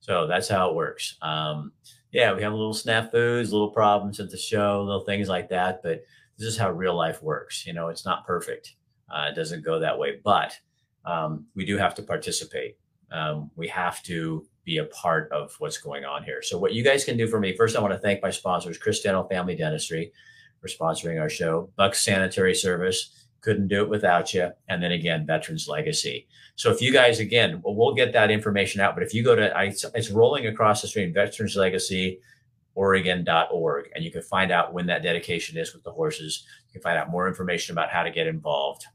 [0.00, 1.16] So that's how it works.
[1.22, 1.72] Um,
[2.12, 5.82] yeah, we have a little snafus, little problems at the show, little things like that.
[5.82, 6.02] But
[6.38, 7.66] this is how real life works.
[7.66, 8.74] You know, it's not perfect.
[9.08, 10.52] Uh, it doesn't go that way, but
[11.04, 12.76] um, we do have to participate.
[13.12, 16.42] Um, we have to be a part of what's going on here.
[16.42, 18.78] So, what you guys can do for me, first, I want to thank my sponsors,
[18.78, 20.12] Chris Dental Family Dentistry,
[20.60, 24.50] for sponsoring our show, Bucks Sanitary Service, couldn't do it without you.
[24.68, 26.26] And then again, Veterans Legacy.
[26.56, 28.94] So if you guys, again, well, get that information out.
[28.94, 32.20] But if you go to, I, it's rolling across the stream, Veterans Legacy,
[32.74, 36.44] Oregon.org, and you can find out when that dedication is with the horses.
[36.68, 38.86] You can find out more information about how to get involved.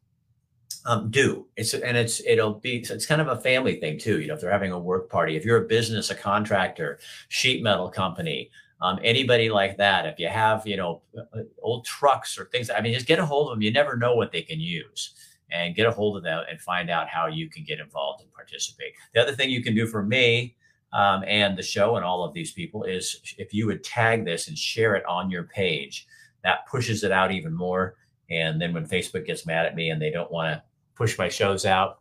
[0.88, 4.22] Um, do it's and it's it'll be it's kind of a family thing too.
[4.22, 7.64] You know, if they're having a work party, if you're a business, a contractor, sheet
[7.64, 8.52] metal company,
[8.82, 12.82] um, anybody like that, if you have, you know, uh, old trucks or things, I
[12.82, 13.62] mean, just get a hold of them.
[13.62, 15.14] You never know what they can use
[15.52, 18.32] and get a hold of them and find out how you can get involved and
[18.34, 18.94] participate.
[19.14, 20.56] The other thing you can do for me
[20.92, 24.48] um, and the show and all of these people is if you would tag this
[24.48, 26.08] and share it on your page,
[26.44, 27.96] that pushes it out even more.
[28.30, 30.64] And then when Facebook gets mad at me and they don't want to
[30.96, 32.00] push my shows out,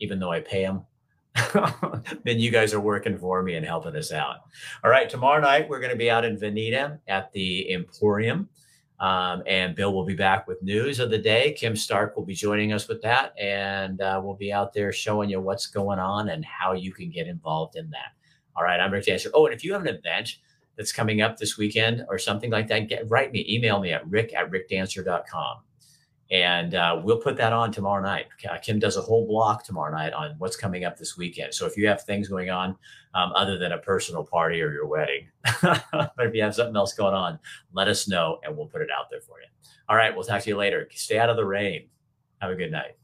[0.00, 0.84] even though I pay them,
[2.24, 4.38] then you guys are working for me and helping us out.
[4.84, 8.48] All right, tomorrow night we're going to be out in Veneta at the Emporium.
[8.98, 11.54] Um, and Bill will be back with news of the day.
[11.54, 13.32] Kim Stark will be joining us with that.
[13.38, 17.10] And uh, we'll be out there showing you what's going on and how you can
[17.10, 18.12] get involved in that.
[18.56, 19.30] All right, I'm Rick Dancer.
[19.32, 20.36] Oh, and if you have an event
[20.76, 24.06] that's coming up this weekend or something like that, get write me, email me at
[24.06, 25.62] rick at rickdancer.com
[26.30, 28.26] and uh, we'll put that on tomorrow night.
[28.62, 31.52] Kim does a whole block tomorrow night on what's coming up this weekend.
[31.52, 32.76] So if you have things going on
[33.14, 35.26] um, other than a personal party or your wedding,
[35.62, 37.38] but if you have something else going on,
[37.72, 39.46] let us know and we'll put it out there for you.
[39.88, 40.88] All right, we'll talk to you later.
[40.92, 41.88] Stay out of the rain.
[42.40, 42.96] Have a good night.